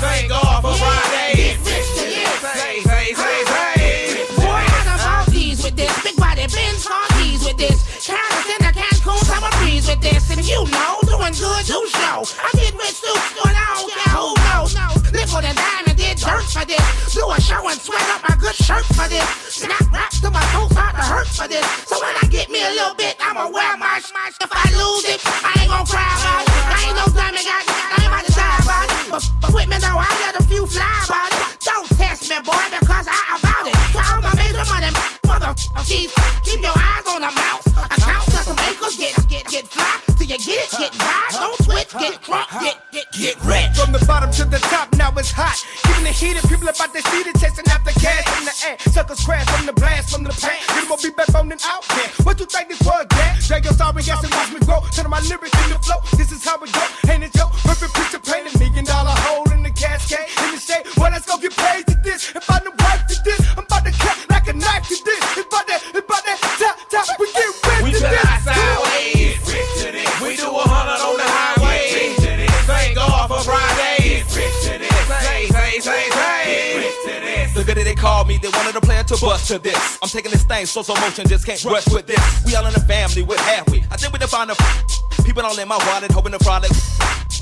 [0.00, 1.56] Thank God for Friday.
[1.64, 4.26] Say, say, say, say.
[4.36, 5.92] Boy, I got Maltese with this.
[6.02, 7.78] Big body Benz Maltese with this.
[8.04, 10.30] Carrots in the Cancun summer breeze with this.
[10.30, 12.24] And you know, doing good, do show.
[12.40, 12.71] I get
[16.52, 17.14] for this.
[17.14, 19.24] Do a show and sweat up my good shirt for this.
[19.48, 21.64] Snap rap to my toes start to hurt for this.
[21.88, 24.36] So when I get me a little bit, I'ma wear my smash.
[24.36, 26.64] If I lose it, I ain't gon' cry about it.
[26.68, 29.04] I ain't no diamond guy, I ain't about to die about it.
[29.08, 31.40] But, but with me though, I let a few fly about it.
[31.64, 33.76] Don't test me, boy, because I about it.
[33.96, 34.92] To all my major money,
[35.24, 36.12] mother, oh, keep,
[36.44, 37.64] keep your eyes on the mouse.
[37.80, 39.88] Account to some acres, get, get, get fly.
[40.20, 43.72] Till you get it, get by, don't switch, get crunk, get, get, get rich.
[43.72, 44.91] From the bottom to the top,
[79.52, 79.98] to this.
[80.02, 82.20] I'm taking this thing, slow slow motion, just can't rush with this.
[82.46, 83.84] We all in a family, what have we?
[83.90, 84.56] I think we define the
[85.24, 86.70] people all in my wallet, hoping to frolic.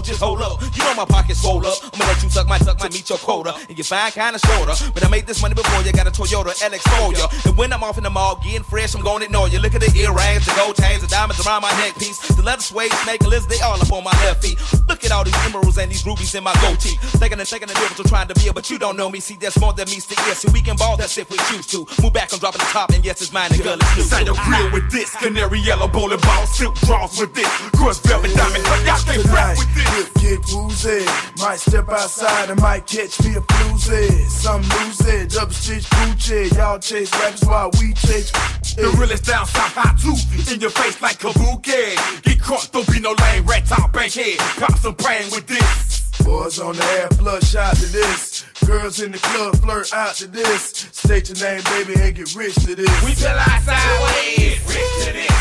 [0.03, 1.90] Just hold up, you know my pocket's swole up.
[2.01, 3.55] I'ma let you suck my suck to meet your quota.
[3.69, 4.75] And you find kinda shorter.
[4.95, 7.29] But I made this money before you got a Toyota LX for ya.
[7.45, 9.59] And when I'm off in the mall, getting fresh, I'm gonna ignore you.
[9.59, 12.19] Look at the earrings, the gold chains, the diamonds around my neck piece.
[12.19, 14.59] The leather suede, snake, and lizard, they all up on my left feet.
[14.89, 16.97] Look at all these emeralds and these rubies in my goatee.
[17.21, 19.21] Thinking and thinking the difference you're trying to be, but you don't know me.
[19.21, 20.35] See, there's more than meets the ear.
[20.35, 21.87] See, we can ball that's if we choose to.
[22.03, 24.03] Move back, I'm dropping the top, and yes, it's mine, and girl, it's new.
[24.05, 28.33] Sign your grill with this, canary yellow bowling ball, silk draws with this, crushed velvet
[28.35, 29.91] diamond, but y'all can't rap with this.
[29.91, 31.05] Get, get woozy,
[31.39, 34.11] might step outside and might catch me a floozy.
[34.29, 36.55] Some lose it, double stitch Gucci.
[36.57, 38.31] Y'all chase rappers while we chase.
[38.77, 42.23] The realest down south, I too, in your face like kabuki.
[42.23, 44.39] Get caught, don't be no lame rat top bankhead.
[44.59, 46.11] Pop some brain with this.
[46.25, 48.45] Boys on the air, flush out to this.
[48.65, 50.89] Girls in the club, flirt out to this.
[50.93, 53.05] State your name, baby, and get rich to this.
[53.05, 54.61] We chill out sideways.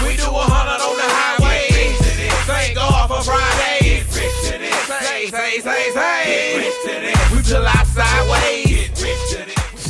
[0.01, 1.67] We do a hundred on the highway.
[2.47, 4.03] Thank God for Friday.
[4.09, 6.08] Say, say, say, say.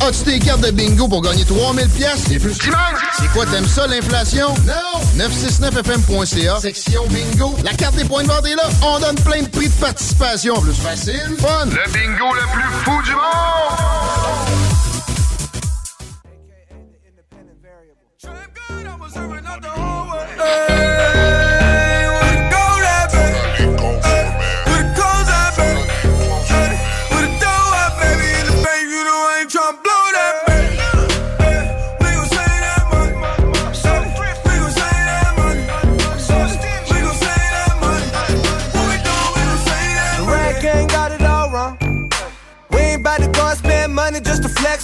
[0.01, 2.53] As-tu tes cartes de bingo pour gagner 3000 pièces et plus?
[2.53, 4.47] C'est quoi, t'aimes ça, l'inflation?
[4.65, 5.23] Non!
[5.25, 7.55] 969fm.ca, section bingo.
[7.65, 8.63] La carte des points de vente est là.
[8.81, 10.61] On donne plein de prix de participation.
[10.61, 11.65] Plus facile, fun.
[11.65, 14.68] Le bingo le plus fou du monde!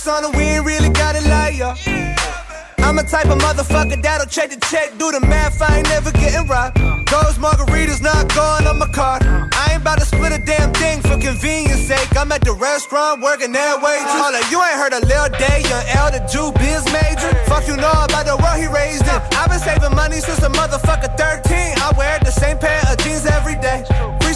[0.07, 0.35] On.
[0.37, 1.75] We ain't really got it like ya.
[2.79, 6.11] I'm a type of motherfucker that'll check the check, do the math, I ain't never
[6.11, 6.77] getting robbed.
[7.09, 9.23] Those margaritas not going on my card.
[9.25, 12.15] I ain't about to split a damn thing for convenience sake.
[12.15, 13.97] I'm at the restaurant working that way.
[14.05, 17.33] Hold up, you ain't heard a Lil Day, young the Jew biz major.
[17.49, 19.19] Fuck you know about the world he raised in.
[19.33, 21.81] I've been saving money since a motherfucker 13.
[21.81, 23.83] I wear the same pair of jeans every day.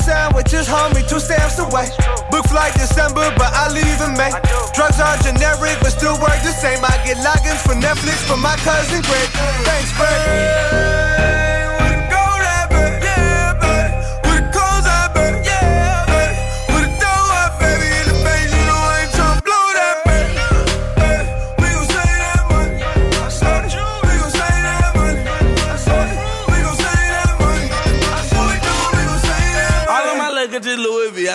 [0.10, 1.86] Free sandwiches, homie, two stamps away.
[2.32, 4.32] Book flight December, but I leave in May.
[4.74, 6.84] Drugs are generic, but still work the same.
[6.84, 9.30] I get logins for Netflix from my cousin Greg.
[9.66, 11.39] Thanks, Greg.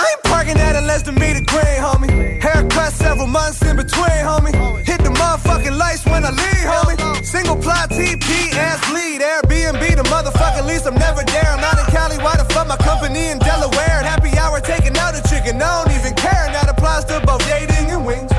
[0.00, 2.40] I ain't parking at a less than meter green, homie.
[2.40, 4.54] Haircut several months in between, homie.
[4.88, 6.96] Hit the motherfucking lights when I leave, homie.
[7.22, 9.20] Single ply TP, ass bleed.
[9.20, 10.86] Airbnb, the motherfucking lease.
[10.86, 11.50] I'm never there.
[11.52, 12.16] I'm not in Cali.
[12.16, 14.00] Why the fuck my company in Delaware?
[14.02, 15.60] Happy hour taking out a chicken.
[15.60, 16.48] I don't even care.
[16.48, 18.32] That applies to both dating and wings.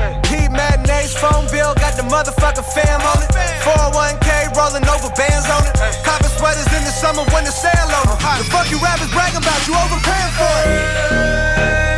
[1.02, 1.74] Heat phone bill.
[1.74, 3.30] Got the motherfucking fam on it.
[3.66, 5.74] 401k rolling over bands on it.
[6.06, 8.18] Copper sweaters in the summer when the sale on them.
[8.38, 9.66] The fuck you rappers bragging about?
[9.66, 11.91] You overpaying for it.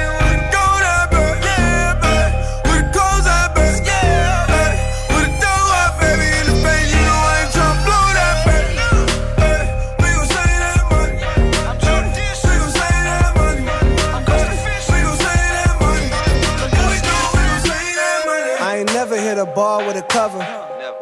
[19.35, 20.39] Hit a bar with a cover.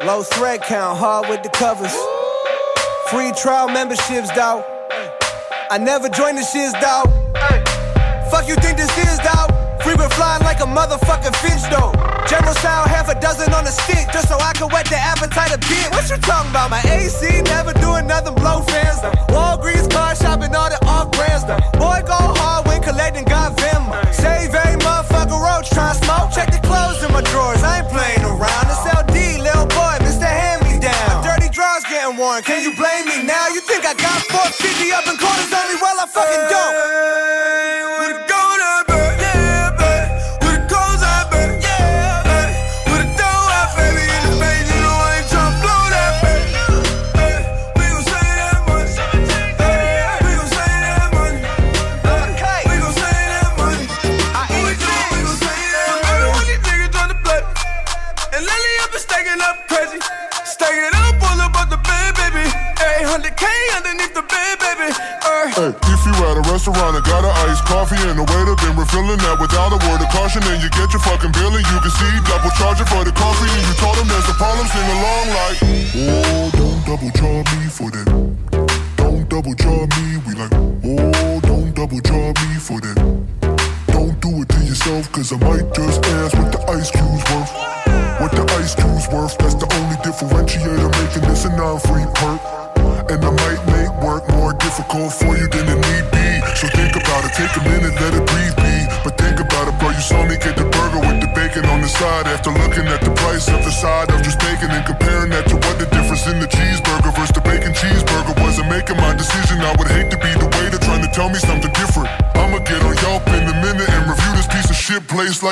[0.05, 1.93] Low thread count, hard with the covers.
[3.09, 4.63] Free trial memberships, dawg.
[5.69, 7.09] I never joined the shiz, dawg.
[8.31, 9.53] Fuck you think this is, dawg?
[9.83, 11.93] Free been flying like a motherfucking finch, though.
[12.25, 15.53] General style, half a dozen on a stick, just so I can whet the appetite
[15.53, 15.85] a bit.
[15.91, 16.71] What you talking about?
[16.71, 19.13] My AC never doing nothing, blow fans, though.
[19.29, 21.61] Walgreens car shopping, all the off brands, though.
[21.77, 23.93] Boy, go hard when collecting, got Venmo.
[24.13, 25.02] Save every motherfucker
[25.63, 26.31] roach, try smoke.
[26.31, 28.65] Check the clothes in my drawers, I ain't playing around.
[28.67, 30.27] It's LD, little boy, Mr.
[30.27, 31.23] Hand Me Down.
[31.23, 33.47] My dirty drawers getting worn, can you blame me now?
[33.47, 35.75] You think I got 450 up in quarters on me?
[35.81, 37.42] Well, I fucking don't.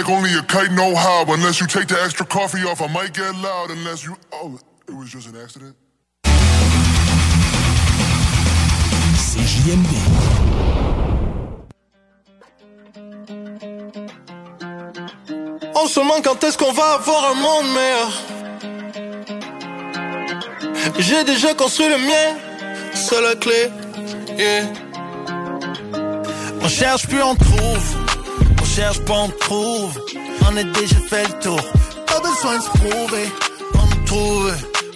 [0.02, 1.26] Like only a kite know how.
[1.28, 3.72] Unless you take the extra coffee off, I might get loud.
[3.72, 4.16] Unless you.
[4.32, 5.76] Oh, it was just an accident.
[9.34, 9.94] CJMD.
[15.76, 18.12] On se demande quand est-ce qu'on va avoir un monde meilleur?
[21.00, 22.38] J'ai déjà construit le mien,
[22.94, 23.70] c'est la clé.
[24.38, 24.66] Yeah.
[26.62, 28.01] On cherche plus, on trouve.
[28.72, 30.00] On cherche pas, on trouve.
[30.50, 31.60] On a déjà fait le tour.
[32.08, 33.30] Pas besoin de se prouver.
[33.74, 34.54] On trouve.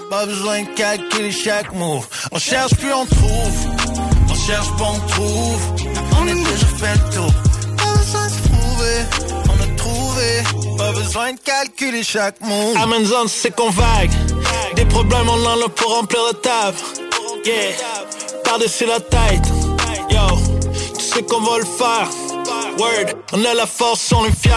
[0.10, 2.08] Pas besoin de calculer chaque move.
[2.32, 3.58] On cherche plus, on trouve.
[4.30, 5.62] On cherche pas, on trouve.
[6.18, 7.34] On a déjà fait le tour.
[7.76, 8.98] Pas besoin de se prouver.
[9.50, 10.44] On a trouvé.
[10.78, 12.78] Pas besoin de calculer chaque move.
[12.78, 14.12] Amazon, c'est qu'on vague.
[14.78, 16.78] Des problèmes, on en a pour remplir la table.
[17.44, 17.74] Yeah.
[18.46, 19.46] Par-dessus la tête.
[20.10, 20.38] Yo.
[20.98, 22.25] Tu sais qu'on va le faire.
[22.78, 23.14] Word.
[23.34, 24.54] On a la force, on est fiers.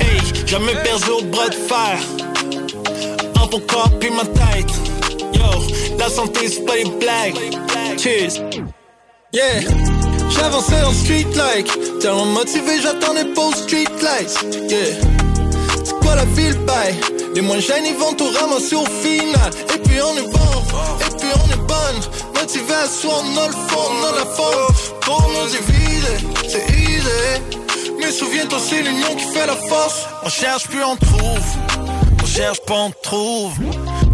[0.00, 0.46] Hey.
[0.46, 1.98] Jamais perdu au bras de fer.
[3.40, 4.70] En ton corps puis ma tête.
[5.34, 5.98] Yo.
[5.98, 7.38] La santé, c'est pas des blagues.
[7.98, 8.34] Cheers.
[9.32, 9.60] Yeah.
[10.30, 11.70] J'avançais en street like.
[12.00, 14.70] Tellement motivé, j'attendais aux street lights.
[14.70, 15.22] Yeah.
[15.84, 16.94] C'est quoi la ville bail
[17.34, 20.52] Les moins jeunes ils vont tout ramasser au final Et puis on est bon,
[21.00, 22.00] et puis on est bonne
[22.34, 26.41] Motivation, on a le fond, on a la force Pour nous diviser,
[27.98, 31.46] Mais souviens-toi c'est l'union qui fait la force On cherche plus, on trouve.
[32.22, 33.52] On cherche pas, on trouve.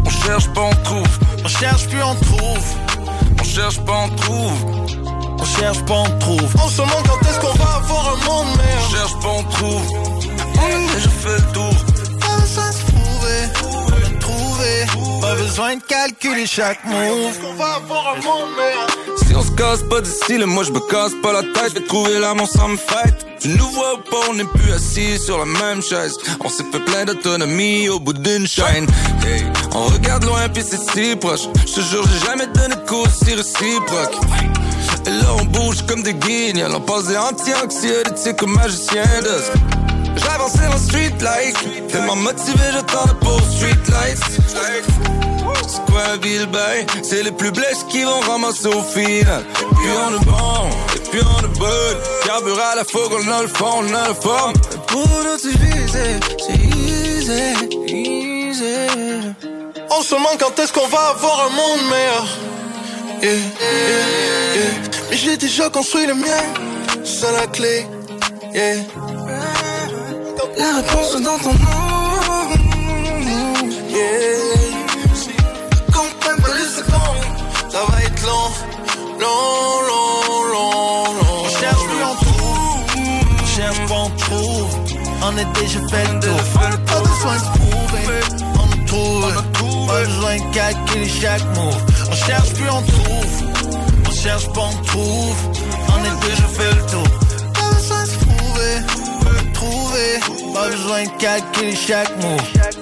[0.04, 1.18] On cherche pas, on trouve.
[1.44, 2.66] On cherche plus, on trouve.
[3.40, 4.64] On cherche pas, on trouve.
[5.40, 6.54] On cherche pas, on trouve.
[6.64, 9.42] On se demande quand est-ce qu'on va avoir un monde meilleur On cherche pas, on
[9.44, 9.92] trouve.
[10.56, 11.87] On a déjà fait le tour.
[15.58, 17.36] Besoin de calculer chaque move.
[17.44, 18.86] On va avoir un monde meilleur.
[19.26, 21.70] Si on se casse pas d'ici, moi je me casse pas la tête.
[21.70, 23.26] Je vais trouver l'amour sans me fight.
[23.40, 26.16] Tu nous vois ou pas, on n'est plus assis sur la même chaise.
[26.44, 28.86] On s'est fait plein d'autonomie au bout d'une chaîne.
[29.26, 29.44] Hey,
[29.74, 31.48] on regarde loin puis c'est si proche.
[31.66, 34.16] Je te jure, j'ai jamais donné de coup si réciproque.
[35.06, 36.72] Et là on bouge comme des guignols.
[36.72, 39.50] On passe des anti-anxiolytiques comme magicien d'os.
[40.14, 41.88] J'avance en street light.
[41.88, 45.27] Tellement motivé, j'attends beau street lights.
[45.86, 46.48] Quoi un ville
[47.02, 49.44] C'est les plus blesses qui vont ramasser au final.
[49.60, 51.66] Et puis on est bon, et puis on est bon.
[52.24, 54.52] Carbure à la fougue, on a le fond, on a le fond.
[54.86, 55.50] Pour nous c'est
[56.54, 57.52] easy,
[57.86, 58.76] easy.
[59.90, 62.26] On se demande quand est-ce qu'on va avoir un monde meilleur.
[65.10, 66.44] Mais j'ai déjà construit le mien,
[67.04, 67.86] c'est la clé.
[68.54, 68.76] Yeah.
[70.56, 71.88] La réponse dans ton nom.
[78.18, 78.50] Être long,
[79.18, 81.44] long, long, long, long.
[81.44, 82.84] On cherche plus, on trouve.
[83.42, 84.78] On cherche pas, on trouve.
[85.22, 86.40] On est déjà fait le tour.
[86.54, 88.04] Pas besoin de se prouver.
[88.54, 89.86] On nous trouve.
[89.86, 91.82] Pas besoin de calculer chaque move.
[92.10, 93.42] On cherche plus, on trouve.
[94.06, 95.36] On cherche pas, on trouve.
[95.88, 97.04] On est déjà fait le tour.
[97.54, 100.52] Pas besoin de se prouver, trouver.
[100.54, 102.77] Pas besoin de calculer chaque move.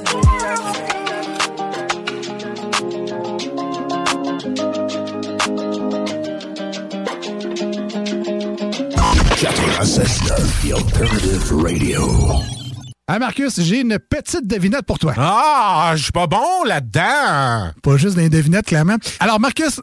[9.76, 12.00] The Alternative Radio.
[13.06, 15.12] Ah Marcus, j'ai une petite devinette pour toi.
[15.18, 17.72] Ah, je suis pas bon là-dedans.
[17.82, 18.96] Pas juste des devinettes, clairement.
[19.20, 19.82] Alors Marcus,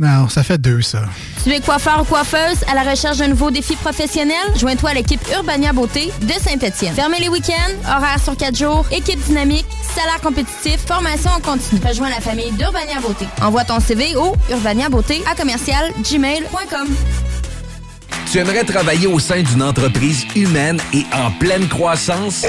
[0.00, 1.02] Non, ça fait deux, ça.
[1.44, 4.34] Tu es coiffeur ou coiffeuse à la recherche d'un nouveau défi professionnel?
[4.56, 6.94] Joins-toi à l'équipe Urbania Beauté de Saint-Étienne.
[6.94, 11.82] Fermez les week-ends, horaires sur quatre jours, équipe dynamique, salaire compétitif, formation en continu.
[11.86, 13.26] Rejoins la famille d'Urbania Beauté.
[13.42, 16.88] Envoie ton CV au urbaniabeauté à commercial gmail.com.
[18.30, 22.44] Tu aimerais travailler au sein d'une entreprise humaine et en pleine croissance?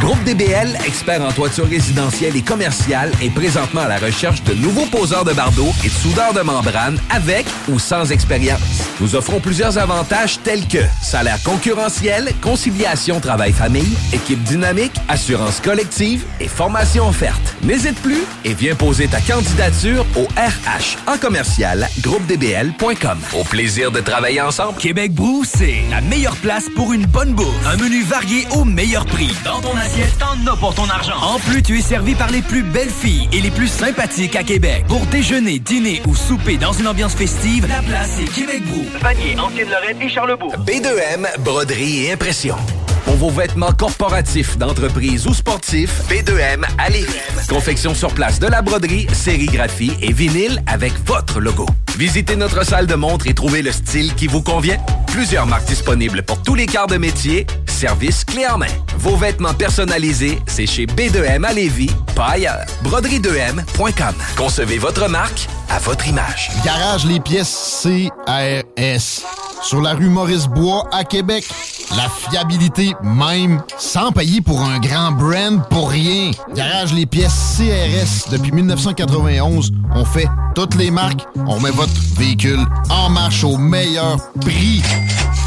[0.00, 4.86] Groupe DBL, expert en toiture résidentielle et commerciale, est présentement à la recherche de nouveaux
[4.86, 8.58] poseurs de bardeaux et de soudeurs de membrane avec ou sans expérience.
[9.00, 16.48] Nous offrons plusieurs avantages tels que salaire concurrentiel, conciliation travail-famille, équipe dynamique, assurance collective et
[16.48, 17.54] formation offerte.
[17.62, 23.18] N'hésite plus et viens poser ta candidature au RH en commercial groupedbl.com.
[23.38, 24.67] Au plaisir de travailler ensemble.
[24.76, 27.66] Québec Brou, c'est la meilleure place pour une bonne bouffe.
[27.66, 29.30] Un menu varié au meilleur prix.
[29.44, 31.16] Dans ton assiette, t'en as pour ton argent.
[31.22, 34.42] En plus, tu es servi par les plus belles filles et les plus sympathiques à
[34.42, 34.84] Québec.
[34.88, 38.84] Pour déjeuner, dîner ou souper dans une ambiance festive, la place est Québec Brou.
[39.00, 40.54] Vanier, Ancienne-Lorraine et Charlebourg.
[40.66, 42.56] B2M, broderie et impression.
[43.04, 47.08] Pour vos vêtements corporatifs, d'entreprise ou sportifs, B2M à Lévis.
[47.48, 51.66] Confection sur place de la broderie, sérigraphie et vinyle avec votre logo.
[51.98, 54.76] Visitez notre salle de montre et trouvez le style qui vous convient.
[55.08, 57.44] Plusieurs marques disponibles pour tous les quarts de métier.
[57.66, 58.68] Service clé en main.
[58.98, 62.64] Vos vêtements personnalisés, c'est chez B2M à Lévis, pas ailleurs.
[62.84, 64.14] Broderie2M.com.
[64.36, 66.50] Concevez votre marque à votre image.
[66.64, 69.24] Garage les pièces CRS.
[69.62, 71.48] Sur la rue Maurice-Bois à Québec.
[71.96, 76.30] La fiabilité même, sans payer pour un grand brand pour rien.
[76.54, 78.30] Garage les pièces CRS.
[78.30, 81.22] Depuis 1991, on fait toutes les marques.
[81.46, 84.82] On met votre véhicule en marche au meilleur prix.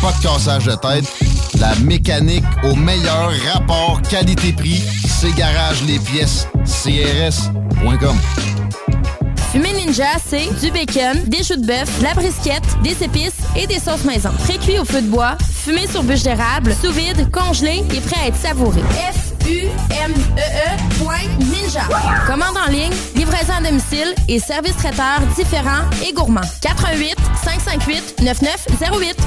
[0.02, 1.06] Pas de cassage de tête.
[1.60, 4.82] La mécanique au meilleur rapport qualité-prix.
[5.08, 8.18] C'est Garage les pièces CRS.com.
[9.52, 13.68] Fumée Ninja, c'est du bacon, des choux de bœuf, de la brisquette, des épices et
[13.68, 14.30] des sauces maison.
[14.46, 18.28] Pré-cuit au feu de bois, fumé sur bûche d'érable, sous vide, congelé et prêt à
[18.28, 18.82] être savouré.
[21.00, 21.82] Point Ninja.
[22.26, 26.42] Commande en ligne, livraison à domicile et service traiteur différents et gourmands.
[26.62, 29.18] 88 558 9908.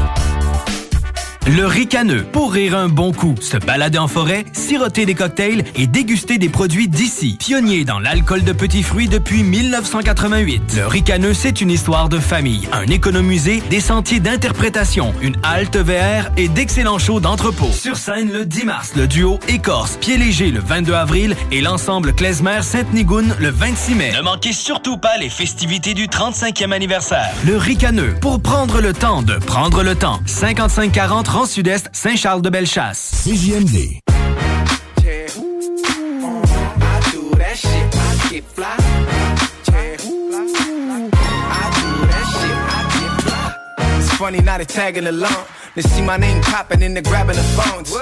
[1.47, 5.86] Le ricaneux, pour rire un bon coup, se balader en forêt, siroter des cocktails et
[5.86, 7.36] déguster des produits d'ici.
[7.38, 10.74] Pionnier dans l'alcool de petits fruits depuis 1988.
[10.74, 16.30] Le ricaneux, c'est une histoire de famille, un économusée, des sentiers d'interprétation, une halte VR
[16.38, 17.70] et d'excellents shows d'entrepôt.
[17.70, 22.14] Sur scène le 10 mars, le duo Écorce, Pied Léger le 22 avril et l'ensemble
[22.14, 24.12] Klezmer Sainte-Nigoune le 26 mai.
[24.16, 27.34] Ne manquez surtout pas les festivités du 35e anniversaire.
[27.45, 30.20] Le ricaneux, pour prendre le temps de prendre le temps.
[30.24, 33.26] 5540 Grand Sud-Est, Saint-Charles-de-Bellechasse.
[33.26, 33.99] CJMD.
[43.97, 45.32] It's funny now they tagging along.
[45.74, 47.93] They see my name popping and they're grabbing the phones.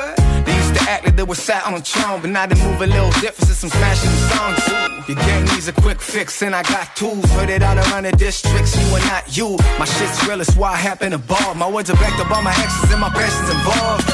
[0.83, 2.87] Used to act like they were sat on a throne, but now they move a
[2.87, 5.09] little different since I'm smashing the songs.
[5.09, 7.25] Your gang needs a quick fix, and I got tools.
[7.33, 9.57] Heard it all around the districts, you and not you.
[9.79, 11.55] My shit's real, it's why I happen to ball.
[11.55, 14.11] My words are backed up on my actions and my passions involved.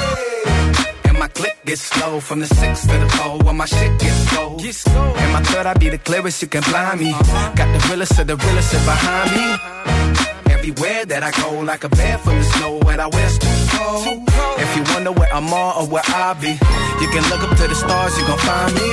[1.04, 4.34] And my click gets slow from the six to the pole when my shit gets
[4.34, 4.62] gold.
[4.62, 7.12] And my third, I be the clearest, you can blind me.
[7.12, 10.37] Got the realest of the realest behind me.
[10.58, 14.28] Everywhere that I go, like a bear from the snow, and I wear too cold.
[14.58, 17.68] If you wonder where I'm on or where I be, you can look up to
[17.68, 18.90] the stars, you gon' find me.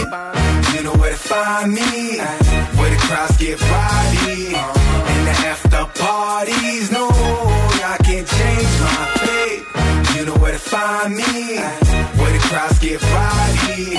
[0.78, 2.20] You know where to find me,
[2.78, 6.92] where the crowds get rowdy, in the after parties.
[6.92, 9.64] No, I can't change my fate.
[10.16, 11.58] You know where to find me,
[12.20, 13.98] where the crowds get rowdy,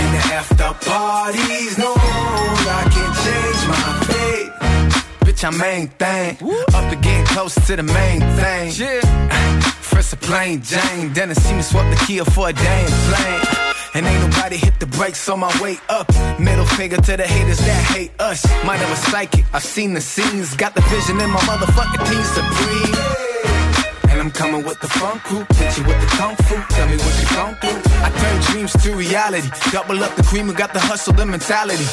[0.00, 1.76] in the after parties.
[1.76, 4.99] No, I can't change my fate.
[5.40, 6.36] Bitch, I'm main thing.
[6.74, 8.70] Up to getting close to the main thing.
[9.80, 13.66] First a plain Jane, then I see me swap the key for a damn plane.
[13.94, 16.08] And ain't nobody hit the brakes on my way up.
[16.38, 18.44] Middle finger to the haters that hate us.
[18.64, 20.54] Mine was psychic, I've seen the scenes.
[20.56, 24.10] Got the vision in my motherfucking team supreme.
[24.10, 26.56] And I'm coming with the funk crew, hit you with the kung fu.
[26.74, 27.72] Tell me what you gon' do.
[28.04, 29.48] I turn dreams to reality.
[29.72, 31.86] Double up the cream, we got the hustle, the mentality.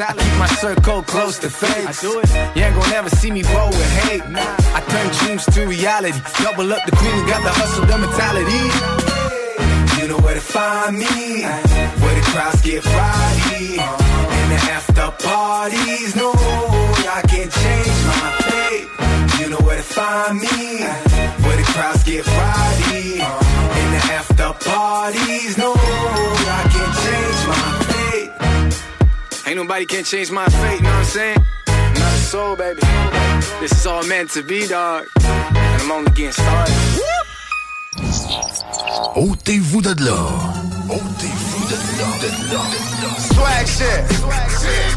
[0.00, 2.02] I keep my circle close to face.
[2.02, 2.22] You
[2.64, 4.22] ain't gon' never see me roll with hate.
[4.24, 6.18] I turn dreams to reality.
[6.42, 8.64] Double up the cream, we got the hustle, the mentality.
[10.00, 16.16] You know where to find me, where the crowds get rowdy, in the after parties.
[16.16, 18.88] No, I can't change my fate.
[19.40, 20.88] You know where to find me,
[21.44, 25.58] where the crowds get rowdy, in the after parties.
[25.58, 27.81] No, I can't change my fate.
[29.52, 31.36] Ain't nobody can change my fate, you know what I'm saying?
[31.66, 32.80] Not a soul, baby.
[33.60, 35.04] This is all meant to be, dog.
[35.20, 36.74] And I'm only getting started.
[39.14, 40.16] Ôtez-vous de là.
[40.88, 43.12] Ôtez-vous de là, de là, de là.
[43.20, 44.00] Swag shit.
[44.16, 44.96] Swag shit.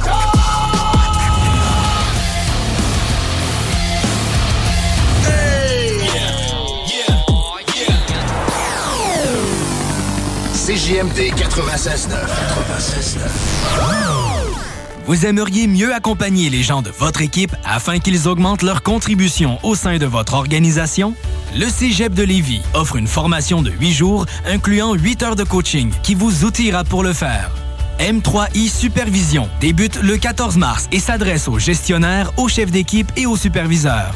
[10.65, 12.09] CJMD 96.9.
[12.79, 14.34] 96.9.
[15.07, 19.75] Vous aimeriez mieux accompagner les gens de votre équipe afin qu'ils augmentent leur contribution au
[19.75, 21.13] sein de votre organisation?
[21.55, 25.91] Le Cégep de Lévis offre une formation de 8 jours incluant 8 heures de coaching
[26.01, 27.51] qui vous outillera pour le faire.
[27.99, 33.37] M3I Supervision débute le 14 mars et s'adresse aux gestionnaires, aux chefs d'équipe et aux
[33.37, 34.15] superviseurs.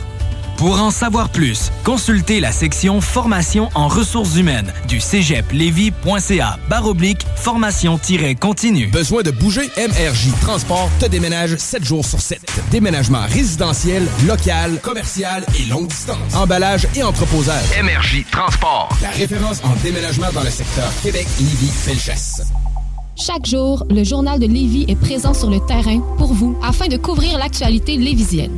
[0.60, 8.88] Pour en savoir plus, consultez la section Formation en ressources humaines du cégeplevy.ca baroblique formation-continue.
[8.88, 9.70] Besoin de bouger?
[9.78, 12.42] MRJ Transport te déménage 7 jours sur 7.
[12.72, 16.36] Déménagement résidentiel, local, commercial et longue distance.
[16.36, 17.64] Emballage et entreposage.
[17.82, 18.90] MRJ Transport.
[19.02, 22.42] La référence en déménagement dans le secteur Québec, Lévis, Felchasse.
[23.16, 26.98] Chaque jour, le journal de Lévis est présent sur le terrain pour vous afin de
[26.98, 28.58] couvrir l'actualité lévisienne.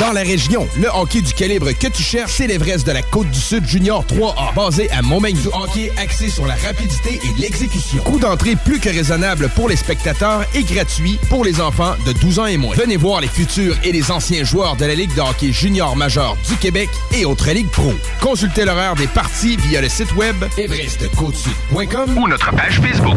[0.00, 3.66] Dans la région, le hockey du calibre que tu cherches, c'est l'Everest de la Côte-du-Sud
[3.66, 4.54] Junior 3A.
[4.54, 8.02] Basé à Montmagny, du hockey axé sur la rapidité et l'exécution.
[8.02, 12.38] Coût d'entrée plus que raisonnable pour les spectateurs et gratuit pour les enfants de 12
[12.40, 12.76] ans et moins.
[12.76, 16.36] Venez voir les futurs et les anciens joueurs de la Ligue de hockey junior majeur
[16.46, 17.94] du Québec et autres ligues pro.
[18.20, 23.16] Consultez l'horaire des parties via le site web everestcôtesud.com ou notre page Facebook.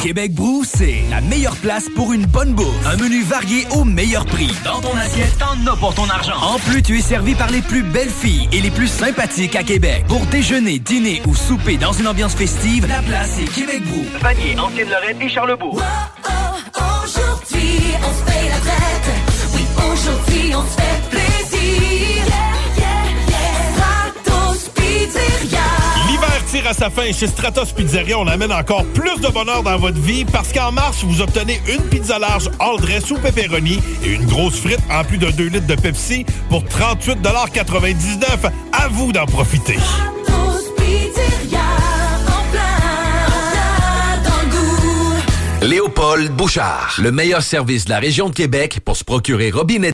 [0.00, 2.86] Québec Brou, c'est la meilleure place pour une bonne bouffe.
[2.86, 4.50] Un menu varié au meilleur prix.
[4.64, 6.36] Dans ton assiette, t'en as pour ton argent.
[6.40, 9.64] En plus, tu es servi par les plus belles filles et les plus sympathiques à
[9.64, 10.04] Québec.
[10.06, 14.04] Pour déjeuner, dîner ou souper dans une ambiance festive, la place est Québec Brou.
[14.20, 15.82] Vanier, Ancienne-Lorraine et Charlebourg.
[17.04, 19.10] Aujourd'hui, on se paye la traite.
[19.54, 21.47] Oui, aujourd'hui, on se fait plaisir.
[26.48, 28.18] Tire à sa fin chez Stratos Pizzeria.
[28.18, 31.82] On amène encore plus de bonheur dans votre vie parce qu'en mars, vous obtenez une
[31.82, 35.66] pizza large all dress ou pepperoni et une grosse frite en plus de 2 litres
[35.66, 39.76] de Pepsi pour 38,99 À vous d'en profiter.
[45.98, 46.94] Paul Bouchard.
[47.02, 49.86] Le meilleur service de la région de Québec pour se procurer robinet